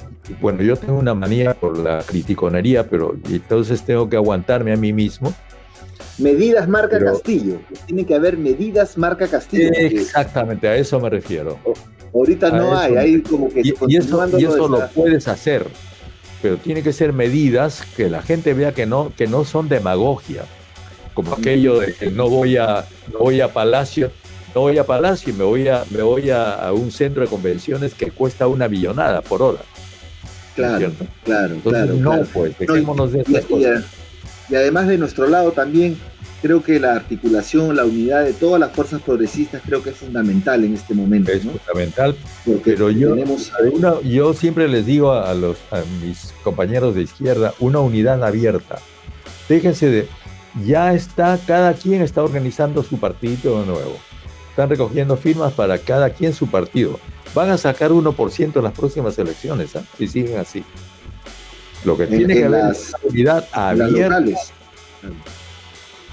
bueno, 0.40 0.62
yo 0.62 0.76
tengo 0.76 0.98
una 0.98 1.14
manía 1.14 1.54
por 1.54 1.78
la 1.78 2.02
criticonería, 2.02 2.88
pero 2.88 3.14
entonces 3.28 3.82
tengo 3.84 4.08
que 4.08 4.16
aguantarme 4.16 4.72
a 4.72 4.76
mí 4.76 4.92
mismo. 4.92 5.32
Medidas 6.18 6.68
marca 6.68 6.98
Castillo. 6.98 7.60
Tiene 7.86 8.04
que 8.04 8.14
haber 8.14 8.36
medidas 8.36 8.98
marca 8.98 9.26
Castillo. 9.26 9.70
Exactamente, 9.72 10.68
a 10.68 10.76
eso 10.76 10.98
me 11.00 11.08
refiero. 11.08 11.58
Ahorita 12.12 12.50
no 12.50 12.76
hay, 12.76 12.96
hay 12.96 13.22
como 13.22 13.48
que... 13.48 13.60
Y, 13.60 13.74
y 13.86 13.96
eso, 13.96 14.38
y 14.38 14.44
eso 14.44 14.68
lo 14.68 14.88
puedes 14.88 15.28
hacer, 15.28 15.66
pero 16.42 16.56
tiene 16.56 16.82
que 16.82 16.92
ser 16.92 17.12
medidas 17.12 17.82
que 17.96 18.10
la 18.10 18.22
gente 18.22 18.54
vea 18.54 18.72
que 18.72 18.86
no, 18.86 19.12
que 19.16 19.26
no 19.26 19.44
son 19.44 19.68
demagogia, 19.68 20.44
como 21.14 21.34
aquello 21.34 21.78
de 21.80 21.94
que 21.94 22.10
no 22.10 22.28
voy 22.28 22.56
a, 22.56 22.86
no 23.12 23.20
voy 23.20 23.40
a 23.40 23.52
Palacio, 23.52 24.10
no 24.54 24.62
voy 24.62 24.78
a 24.78 24.84
Palacio 24.84 25.32
y 25.32 25.36
me 25.36 25.44
voy 25.44 25.68
a, 25.68 25.84
me 25.90 26.02
voy 26.02 26.30
a, 26.30 26.72
un 26.72 26.90
centro 26.90 27.22
de 27.22 27.28
convenciones 27.28 27.94
que 27.94 28.10
cuesta 28.10 28.46
una 28.46 28.68
billonada 28.68 29.22
por 29.22 29.42
hora. 29.42 29.60
Claro, 30.54 30.92
claro, 31.24 31.56
claro. 31.62 31.94
No, 31.94 32.22
pues, 32.32 32.58
dejémonos 32.58 33.12
de 33.12 33.20
estas 33.20 33.44
cosas. 33.44 33.84
Y 34.48 34.56
además 34.56 34.88
de 34.88 34.98
nuestro 34.98 35.28
lado 35.28 35.52
también, 35.52 35.96
creo 36.40 36.62
que 36.62 36.80
la 36.80 36.94
articulación, 36.94 37.76
la 37.76 37.84
unidad 37.84 38.24
de 38.24 38.32
todas 38.32 38.60
las 38.60 38.72
fuerzas 38.72 39.02
progresistas 39.02 39.62
creo 39.64 39.82
que 39.82 39.90
es 39.90 39.96
fundamental 39.96 40.64
en 40.64 40.74
este 40.74 40.94
momento. 40.94 41.30
Es 41.30 41.42
fundamental, 41.42 42.16
pero 42.64 42.90
yo, 42.90 43.14
yo 44.02 44.34
siempre 44.34 44.68
les 44.68 44.86
digo 44.86 45.12
a, 45.12 45.34
los, 45.34 45.58
a 45.70 45.82
mis 46.02 46.32
compañeros 46.42 46.94
de 46.94 47.02
izquierda, 47.02 47.54
una 47.60 47.80
unidad 47.80 48.22
abierta. 48.24 48.78
Déjense 49.48 49.86
de, 49.90 50.08
ya 50.64 50.94
está, 50.94 51.38
cada 51.46 51.74
quien 51.74 52.02
está 52.02 52.22
organizando 52.22 52.82
su 52.82 52.98
partido 52.98 53.64
nuevo. 53.64 53.98
Están 54.50 54.68
recogiendo 54.68 55.16
firmas 55.16 55.52
para 55.52 55.78
cada 55.78 56.10
quien 56.10 56.32
su 56.32 56.46
partido. 56.48 56.98
Van 57.34 57.50
a 57.50 57.58
sacar 57.58 57.90
1% 57.90 58.56
en 58.56 58.62
las 58.62 58.72
próximas 58.72 59.18
elecciones, 59.18 59.76
¿ah? 59.76 59.84
si 59.96 60.08
siguen 60.08 60.38
así. 60.38 60.64
Lo 61.84 61.96
que 61.96 62.06
tiene 62.06 62.34
que 62.34 62.44
haber 62.44 62.72
es 62.72 62.92
unidad 63.02 63.46
abierta. 63.52 64.22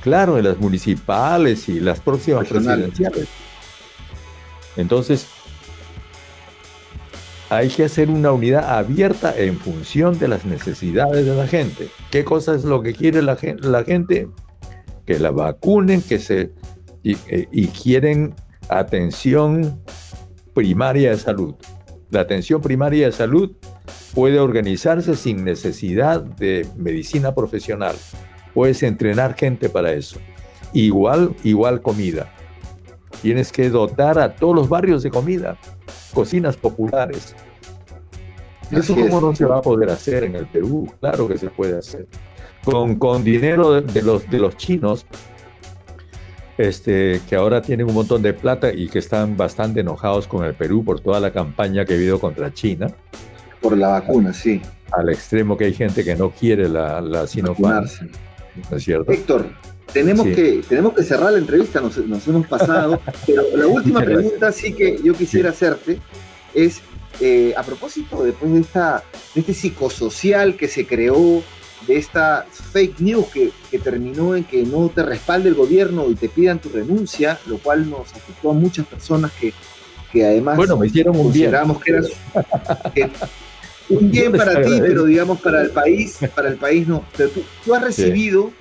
Claro, 0.07 0.37
en 0.37 0.45
las 0.45 0.57
municipales 0.57 1.67
y 1.67 1.81
las 1.81 1.99
próximas 1.99 2.47
presidenciales. 2.47 3.27
Entonces, 4.77 5.27
hay 7.49 7.67
que 7.67 7.83
hacer 7.83 8.09
una 8.09 8.31
unidad 8.31 8.77
abierta 8.77 9.37
en 9.37 9.57
función 9.57 10.17
de 10.17 10.29
las 10.29 10.45
necesidades 10.45 11.25
de 11.25 11.35
la 11.35 11.45
gente. 11.45 11.89
¿Qué 12.09 12.23
cosa 12.23 12.55
es 12.55 12.63
lo 12.63 12.81
que 12.81 12.93
quiere 12.93 13.21
la, 13.21 13.35
gente? 13.35 14.29
Que 15.05 15.19
la 15.19 15.31
vacunen, 15.31 16.01
que 16.01 16.19
se 16.19 16.53
y, 17.03 17.17
y 17.51 17.67
quieren 17.67 18.33
atención 18.69 19.83
primaria 20.53 21.09
de 21.09 21.17
salud. 21.17 21.55
La 22.11 22.21
atención 22.21 22.61
primaria 22.61 23.07
de 23.07 23.11
salud 23.11 23.57
puede 24.13 24.39
organizarse 24.39 25.17
sin 25.17 25.43
necesidad 25.43 26.21
de 26.21 26.65
medicina 26.77 27.35
profesional. 27.35 27.97
Puedes 28.57 28.81
entrenar 28.81 29.35
gente 29.35 29.69
para 29.69 29.93
eso. 29.93 30.17
Igual, 30.73 31.35
igual 31.43 31.79
comida. 31.79 32.33
Tienes 33.21 33.51
que 33.51 33.69
dotar 33.69 34.17
a 34.17 34.33
todos 34.33 34.55
los 34.55 34.67
barrios 34.67 35.03
de 35.03 35.11
comida, 35.11 35.59
cocinas 36.11 36.57
populares. 36.57 37.35
Eso 38.71 38.95
cómo 38.95 39.21
no 39.21 39.35
se 39.35 39.45
va 39.45 39.59
a 39.59 39.61
poder 39.61 39.91
hacer 39.91 40.23
en 40.23 40.35
el 40.35 40.47
Perú, 40.47 40.91
claro 40.99 41.27
que 41.27 41.37
se 41.37 41.51
puede 41.51 41.77
hacer. 41.77 42.07
Con, 42.63 42.95
con 42.95 43.23
dinero 43.23 43.79
de 43.79 44.01
los, 44.01 44.27
de 44.27 44.39
los 44.39 44.57
chinos, 44.57 45.05
este, 46.57 47.21
que 47.29 47.35
ahora 47.35 47.61
tienen 47.61 47.87
un 47.87 47.93
montón 47.93 48.23
de 48.23 48.33
plata 48.33 48.73
y 48.73 48.89
que 48.89 48.97
están 48.97 49.37
bastante 49.37 49.81
enojados 49.81 50.27
con 50.27 50.43
el 50.43 50.55
Perú 50.55 50.83
por 50.83 50.99
toda 50.99 51.19
la 51.19 51.31
campaña 51.31 51.85
que 51.85 51.93
ha 51.93 51.95
habido 51.95 52.19
contra 52.19 52.51
China. 52.51 52.87
Por 53.61 53.77
la 53.77 53.89
vacuna, 53.89 54.33
sí. 54.33 54.63
Al 54.93 55.09
extremo 55.09 55.55
que 55.55 55.65
hay 55.65 55.75
gente 55.75 56.03
que 56.03 56.15
no 56.15 56.31
quiere 56.31 56.67
la, 56.67 57.01
la 57.01 57.27
Sinopharm. 57.27 57.87
¿No 58.69 58.77
es 58.77 58.83
cierto? 58.83 59.11
Héctor, 59.11 59.49
tenemos, 59.91 60.27
que, 60.27 60.61
tenemos 60.67 60.93
que 60.93 61.03
cerrar 61.03 61.31
la 61.31 61.39
entrevista, 61.39 61.79
nos, 61.81 61.97
hemos 61.97 62.47
pasado, 62.47 62.99
pero 63.25 63.43
la 63.55 63.67
última 63.67 64.01
pregunta 64.01 64.51
sí 64.51 64.73
que 64.73 64.99
yo 65.03 65.13
quisiera 65.13 65.49
hacerte 65.49 65.99
es, 66.53 66.81
eh, 67.19 67.53
a 67.55 67.63
propósito 67.63 68.23
después 68.23 68.53
de, 68.53 68.59
esta, 68.59 69.03
de 69.33 69.41
este 69.41 69.53
psicosocial 69.53 70.55
que 70.55 70.67
se 70.67 70.85
creó, 70.85 71.41
de 71.87 71.97
esta 71.97 72.45
fake 72.51 72.99
news 72.99 73.27
que, 73.27 73.51
que, 73.71 73.79
terminó 73.79 74.35
en 74.35 74.43
que 74.43 74.63
no 74.63 74.89
te 74.89 75.03
respalde 75.03 75.49
el 75.49 75.55
gobierno 75.55 76.09
y 76.09 76.15
te 76.15 76.27
pidan 76.27 76.59
tu 76.59 76.69
renuncia, 76.69 77.39
lo 77.45 77.59
cual 77.59 77.89
nos 77.89 78.13
afectó 78.13 78.49
a 78.49 78.53
muchas 78.53 78.85
personas 78.87 79.31
que, 79.31 79.53
que 80.11 80.25
además 80.25 80.57
bueno, 80.57 80.77
me 80.77 80.87
hicieron 80.87 81.17
un 81.17 81.31
bien. 81.31 81.51
que 81.83 81.91
era 81.91 82.01
un 83.89 84.11
bien 84.11 84.31
para 84.31 84.61
ti, 84.61 84.79
pero 84.79 85.05
digamos 85.05 85.39
para 85.39 85.61
el 85.61 85.69
país, 85.69 86.19
para 86.35 86.49
el 86.49 86.55
país 86.55 86.87
no. 86.87 87.05
Pero 87.15 87.29
tú, 87.63 87.73
has 87.73 87.83
recibido, 87.83 88.51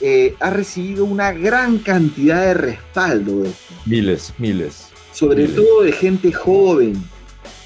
eh, 0.00 0.34
has 0.40 0.52
recibido 0.52 1.04
una 1.04 1.32
gran 1.32 1.78
cantidad 1.78 2.46
de 2.46 2.54
respaldo. 2.54 3.44
Miles, 3.86 4.34
miles. 4.38 4.88
Sobre 5.12 5.48
todo 5.48 5.82
de 5.82 5.92
gente 5.92 6.32
joven. 6.32 6.94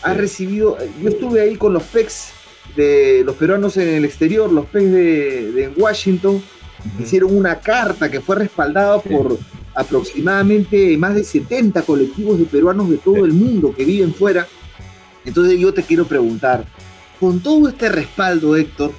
Has 0.02 0.16
recibido, 0.16 0.78
yo 1.00 1.10
estuve 1.10 1.40
ahí 1.40 1.54
con 1.54 1.72
los 1.72 1.84
PECs 1.84 2.32
de 2.74 3.22
los 3.24 3.36
peruanos 3.36 3.76
en 3.76 3.88
el 3.88 4.04
exterior, 4.04 4.50
los 4.50 4.66
PECs 4.66 4.92
de, 4.92 5.72
Washington, 5.76 6.42
hicieron 6.98 7.36
una 7.36 7.60
carta 7.60 8.10
que 8.10 8.20
fue 8.20 8.36
respaldada 8.36 9.00
por 9.00 9.38
aproximadamente 9.74 10.96
más 10.98 11.14
de 11.14 11.22
70 11.22 11.82
colectivos 11.82 12.38
de 12.38 12.44
peruanos 12.44 12.90
de 12.90 12.98
todo 12.98 13.24
el 13.24 13.32
mundo 13.32 13.72
que 13.74 13.84
viven 13.84 14.12
fuera 14.12 14.46
entonces 15.24 15.58
yo 15.58 15.72
te 15.72 15.82
quiero 15.82 16.06
preguntar, 16.06 16.64
con 17.20 17.40
todo 17.40 17.68
este 17.68 17.88
respaldo, 17.88 18.56
Héctor, 18.56 18.92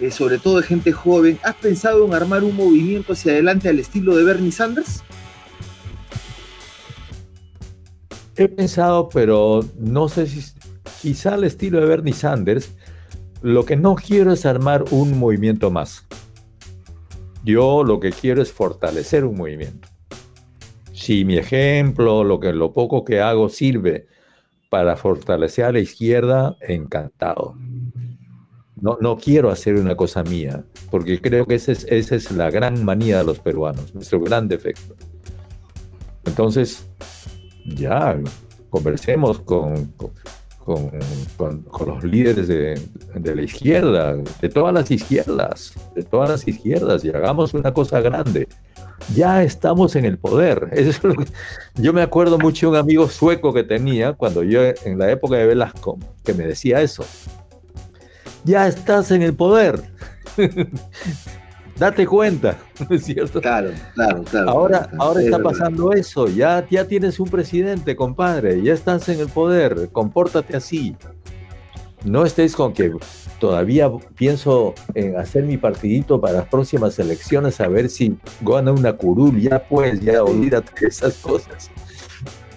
eh, 0.00 0.10
sobre 0.10 0.38
todo 0.38 0.60
de 0.60 0.66
gente 0.66 0.92
joven, 0.92 1.38
¿has 1.42 1.54
pensado 1.54 2.04
en 2.04 2.14
armar 2.14 2.42
un 2.42 2.56
movimiento 2.56 3.12
hacia 3.12 3.32
adelante 3.32 3.68
al 3.68 3.78
estilo 3.78 4.16
de 4.16 4.24
Bernie 4.24 4.50
Sanders? 4.50 5.04
He 8.36 8.48
pensado, 8.48 9.08
pero 9.08 9.64
no 9.78 10.08
sé 10.08 10.26
si 10.26 10.42
quizá 11.00 11.34
al 11.34 11.44
estilo 11.44 11.80
de 11.80 11.86
Bernie 11.86 12.12
Sanders, 12.12 12.72
lo 13.42 13.64
que 13.64 13.76
no 13.76 13.94
quiero 13.94 14.32
es 14.32 14.46
armar 14.46 14.84
un 14.90 15.16
movimiento 15.18 15.70
más. 15.70 16.04
Yo 17.44 17.84
lo 17.84 18.00
que 18.00 18.10
quiero 18.10 18.42
es 18.42 18.50
fortalecer 18.50 19.24
un 19.24 19.36
movimiento. 19.36 19.86
Si 20.92 21.24
mi 21.24 21.36
ejemplo, 21.36 22.24
lo 22.24 22.40
que 22.40 22.52
lo 22.52 22.72
poco 22.72 23.04
que 23.04 23.20
hago 23.20 23.48
sirve 23.48 24.06
para 24.70 24.96
fortalecer 24.96 25.64
a 25.64 25.72
la 25.72 25.80
izquierda, 25.80 26.56
encantado. 26.60 27.56
No, 28.76 28.98
no 29.00 29.16
quiero 29.16 29.50
hacer 29.50 29.76
una 29.76 29.96
cosa 29.96 30.22
mía, 30.22 30.64
porque 30.90 31.20
creo 31.20 31.46
que 31.46 31.54
esa 31.54 31.72
es, 31.72 31.86
esa 31.88 32.16
es 32.16 32.30
la 32.32 32.50
gran 32.50 32.84
manía 32.84 33.18
de 33.18 33.24
los 33.24 33.38
peruanos, 33.38 33.94
nuestro 33.94 34.20
gran 34.20 34.48
defecto. 34.48 34.94
Entonces, 36.24 36.86
ya, 37.64 38.18
conversemos 38.70 39.40
con, 39.40 39.94
con, 40.64 40.90
con, 41.36 41.86
los 41.86 42.04
líderes 42.04 42.48
de, 42.48 42.80
de, 43.14 43.36
la 43.36 43.42
izquierda, 43.42 44.16
de 44.16 44.48
todas 44.48 44.74
las 44.74 44.90
izquierdas, 44.90 45.74
de 45.94 46.02
todas 46.02 46.30
las 46.30 46.48
izquierdas, 46.48 47.04
y 47.04 47.10
hagamos 47.10 47.54
una 47.54 47.72
cosa 47.72 48.00
grande 48.00 48.48
ya 49.14 49.42
estamos 49.42 49.96
en 49.96 50.04
el 50.04 50.18
poder. 50.18 50.70
yo 51.74 51.92
me 51.92 52.02
acuerdo 52.02 52.38
mucho 52.38 52.66
de 52.66 52.72
un 52.72 52.78
amigo 52.78 53.08
sueco 53.08 53.52
que 53.52 53.64
tenía 53.64 54.12
cuando 54.12 54.42
yo, 54.42 54.60
en 54.84 54.98
la 54.98 55.10
época 55.10 55.36
de 55.36 55.46
Velasco, 55.46 55.98
que 56.24 56.34
me 56.34 56.46
decía 56.46 56.80
eso. 56.80 57.04
Ya 58.44 58.66
estás 58.66 59.10
en 59.10 59.22
el 59.22 59.34
poder. 59.34 59.82
Date 61.76 62.06
cuenta, 62.06 62.56
¿no 62.88 62.94
es 62.94 63.04
cierto? 63.04 63.40
Claro, 63.40 63.70
claro, 63.94 64.22
claro. 64.22 64.50
Ahora, 64.50 64.90
ahora 64.98 65.22
está 65.22 65.40
pasando 65.40 65.92
eso. 65.92 66.28
Ya, 66.28 66.64
ya 66.70 66.86
tienes 66.86 67.18
un 67.18 67.28
presidente, 67.28 67.96
compadre. 67.96 68.62
Ya 68.62 68.72
estás 68.72 69.08
en 69.08 69.20
el 69.20 69.28
poder. 69.28 69.88
Compórtate 69.90 70.56
así. 70.56 70.96
No 72.04 72.24
estés 72.24 72.54
con 72.54 72.72
que 72.72 72.92
todavía 73.44 73.92
pienso 74.16 74.74
en 74.94 75.18
hacer 75.18 75.44
mi 75.44 75.58
partidito 75.58 76.18
para 76.18 76.38
las 76.38 76.48
próximas 76.48 76.98
elecciones, 76.98 77.60
a 77.60 77.68
ver 77.68 77.90
si 77.90 78.16
gana 78.40 78.72
una 78.72 78.94
curul, 78.94 79.38
ya 79.38 79.62
pues, 79.68 80.00
ya 80.00 80.24
olvídate 80.24 80.72
de 80.80 80.86
esas 80.86 81.18
cosas. 81.18 81.70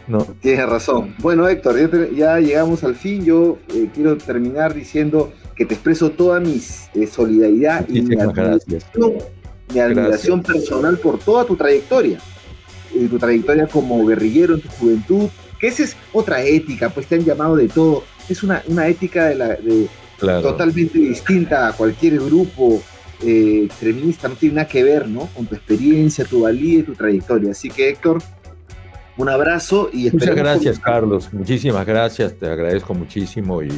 No. 0.08 0.20
Tienes 0.40 0.70
razón. 0.70 1.14
Bueno, 1.20 1.46
Héctor, 1.50 2.16
ya, 2.16 2.40
llegamos 2.40 2.86
al 2.86 2.96
fin. 2.96 3.26
Yo 3.26 3.58
eh, 3.76 3.90
quiero 3.94 4.18
terminar 4.18 4.74
diciendo 4.74 5.34
que 5.58 5.66
te 5.66 5.74
expreso 5.74 6.10
toda 6.12 6.40
mi 6.40 6.62
eh, 6.94 7.06
solidaridad 7.06 7.86
y 7.90 8.02
mi 8.04 8.18
admiración, 8.18 9.16
mi 9.74 9.80
admiración 9.82 10.42
personal 10.42 10.98
por 11.00 11.20
toda 11.20 11.44
tu 11.44 11.58
trayectoria. 11.58 12.18
Eh, 12.96 13.10
tu 13.10 13.20
trayectoria 13.20 13.68
como 13.68 14.06
guerrillero 14.06 14.56
en 14.56 14.62
tu 14.62 14.70
juventud, 14.70 15.28
que 15.60 15.68
esa 15.68 15.84
es 15.84 15.98
otra 16.14 16.42
ética, 16.42 16.88
pues 16.88 17.08
te 17.08 17.16
han 17.16 17.26
llamado 17.26 17.58
de 17.58 17.68
todo. 17.68 18.06
Es 18.30 18.42
una, 18.42 18.64
una 18.68 18.88
ética 18.88 19.26
de 19.26 19.36
la, 19.36 19.48
de, 19.50 19.90
totalmente 20.20 20.98
distinta 21.00 21.68
a 21.68 21.74
cualquier 21.74 22.20
grupo 22.20 22.82
eh, 23.22 23.64
extremista, 23.66 24.28
no 24.28 24.36
tiene 24.36 24.56
nada 24.56 24.68
que 24.68 24.84
ver, 24.84 25.08
¿no? 25.08 25.28
Con 25.36 25.46
tu 25.46 25.56
experiencia, 25.56 26.26
tu 26.26 26.42
valía 26.42 26.80
y 26.80 26.84
tu 26.84 26.94
trayectoria. 26.94 27.52
Así 27.52 27.70
que, 27.70 27.90
Héctor, 27.90 28.22
un 29.18 29.30
abrazo 29.30 29.90
y 29.92 30.12
Muchas 30.12 30.36
gracias, 30.36 30.80
Carlos. 30.80 31.34
Muchísimas 31.34 31.86
gracias, 31.86 32.36
te 32.36 32.48
agradezco 32.48 32.94
muchísimo 32.94 33.64
y, 33.64 33.70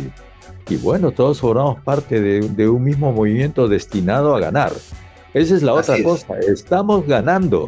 y 0.70 0.76
bueno, 0.78 1.12
todos 1.12 1.40
formamos 1.40 1.82
parte 1.82 2.20
de, 2.20 2.70
un 2.70 2.84
mismo 2.84 3.14
movimiento 3.14 3.68
destinado 3.68 4.36
a 4.36 4.40
ganar. 4.40 4.74
Esa 5.34 5.56
es 5.56 5.64
la 5.64 5.74
otra 5.74 6.02
cosa, 6.04 6.38
estamos 6.40 7.06
ganando. 7.08 7.68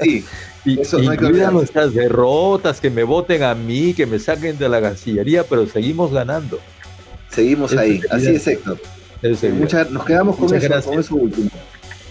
Sí. 0.00 0.24
y, 0.64 0.76
nuestras 1.52 1.92
derrotas, 1.92 2.80
que 2.80 2.90
me 2.90 3.02
voten 3.02 3.42
a 3.42 3.54
mí, 3.54 3.92
que 3.92 4.06
me 4.06 4.18
saquen 4.18 4.56
de 4.56 4.68
la 4.68 4.80
gancillería, 4.80 5.44
pero 5.44 5.66
seguimos 5.66 6.12
ganando. 6.12 6.58
Seguimos 7.30 7.72
ahí, 7.76 8.00
así 8.10 8.28
es 8.28 8.46
Héctor. 8.46 8.78
nos 9.90 10.04
quedamos 10.04 10.36
con 10.36 10.54
eso, 10.54 10.82
con 10.82 10.98
eso 10.98 11.14
último. 11.14 11.50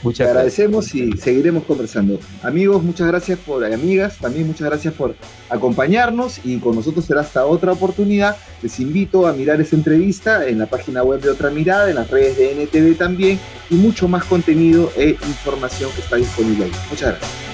Muchas 0.01 0.27
Te 0.27 0.31
agradecemos 0.31 0.95
y 0.95 1.11
seguiremos 1.17 1.63
conversando. 1.65 2.19
Amigos, 2.41 2.81
muchas 2.81 3.07
gracias 3.07 3.37
por, 3.37 3.65
amigas, 3.65 4.17
también 4.17 4.47
muchas 4.47 4.69
gracias 4.69 4.93
por 4.93 5.13
acompañarnos 5.49 6.39
y 6.45 6.57
con 6.59 6.75
nosotros 6.75 7.03
será 7.03 7.21
hasta 7.21 7.45
otra 7.45 7.73
oportunidad. 7.73 8.37
Les 8.61 8.79
invito 8.79 9.27
a 9.27 9.33
mirar 9.33 9.59
esa 9.59 9.75
entrevista 9.75 10.47
en 10.47 10.59
la 10.59 10.67
página 10.67 11.03
web 11.03 11.19
de 11.19 11.29
Otra 11.29 11.49
Mirada, 11.49 11.89
en 11.89 11.95
las 11.95 12.09
redes 12.09 12.37
de 12.37 12.63
NTV 12.63 12.97
también 12.97 13.39
y 13.69 13.75
mucho 13.75 14.07
más 14.07 14.23
contenido 14.23 14.89
e 14.95 15.17
información 15.27 15.91
que 15.91 16.01
está 16.01 16.15
disponible 16.15 16.65
ahí. 16.65 16.71
Muchas 16.89 17.09
gracias. 17.09 17.48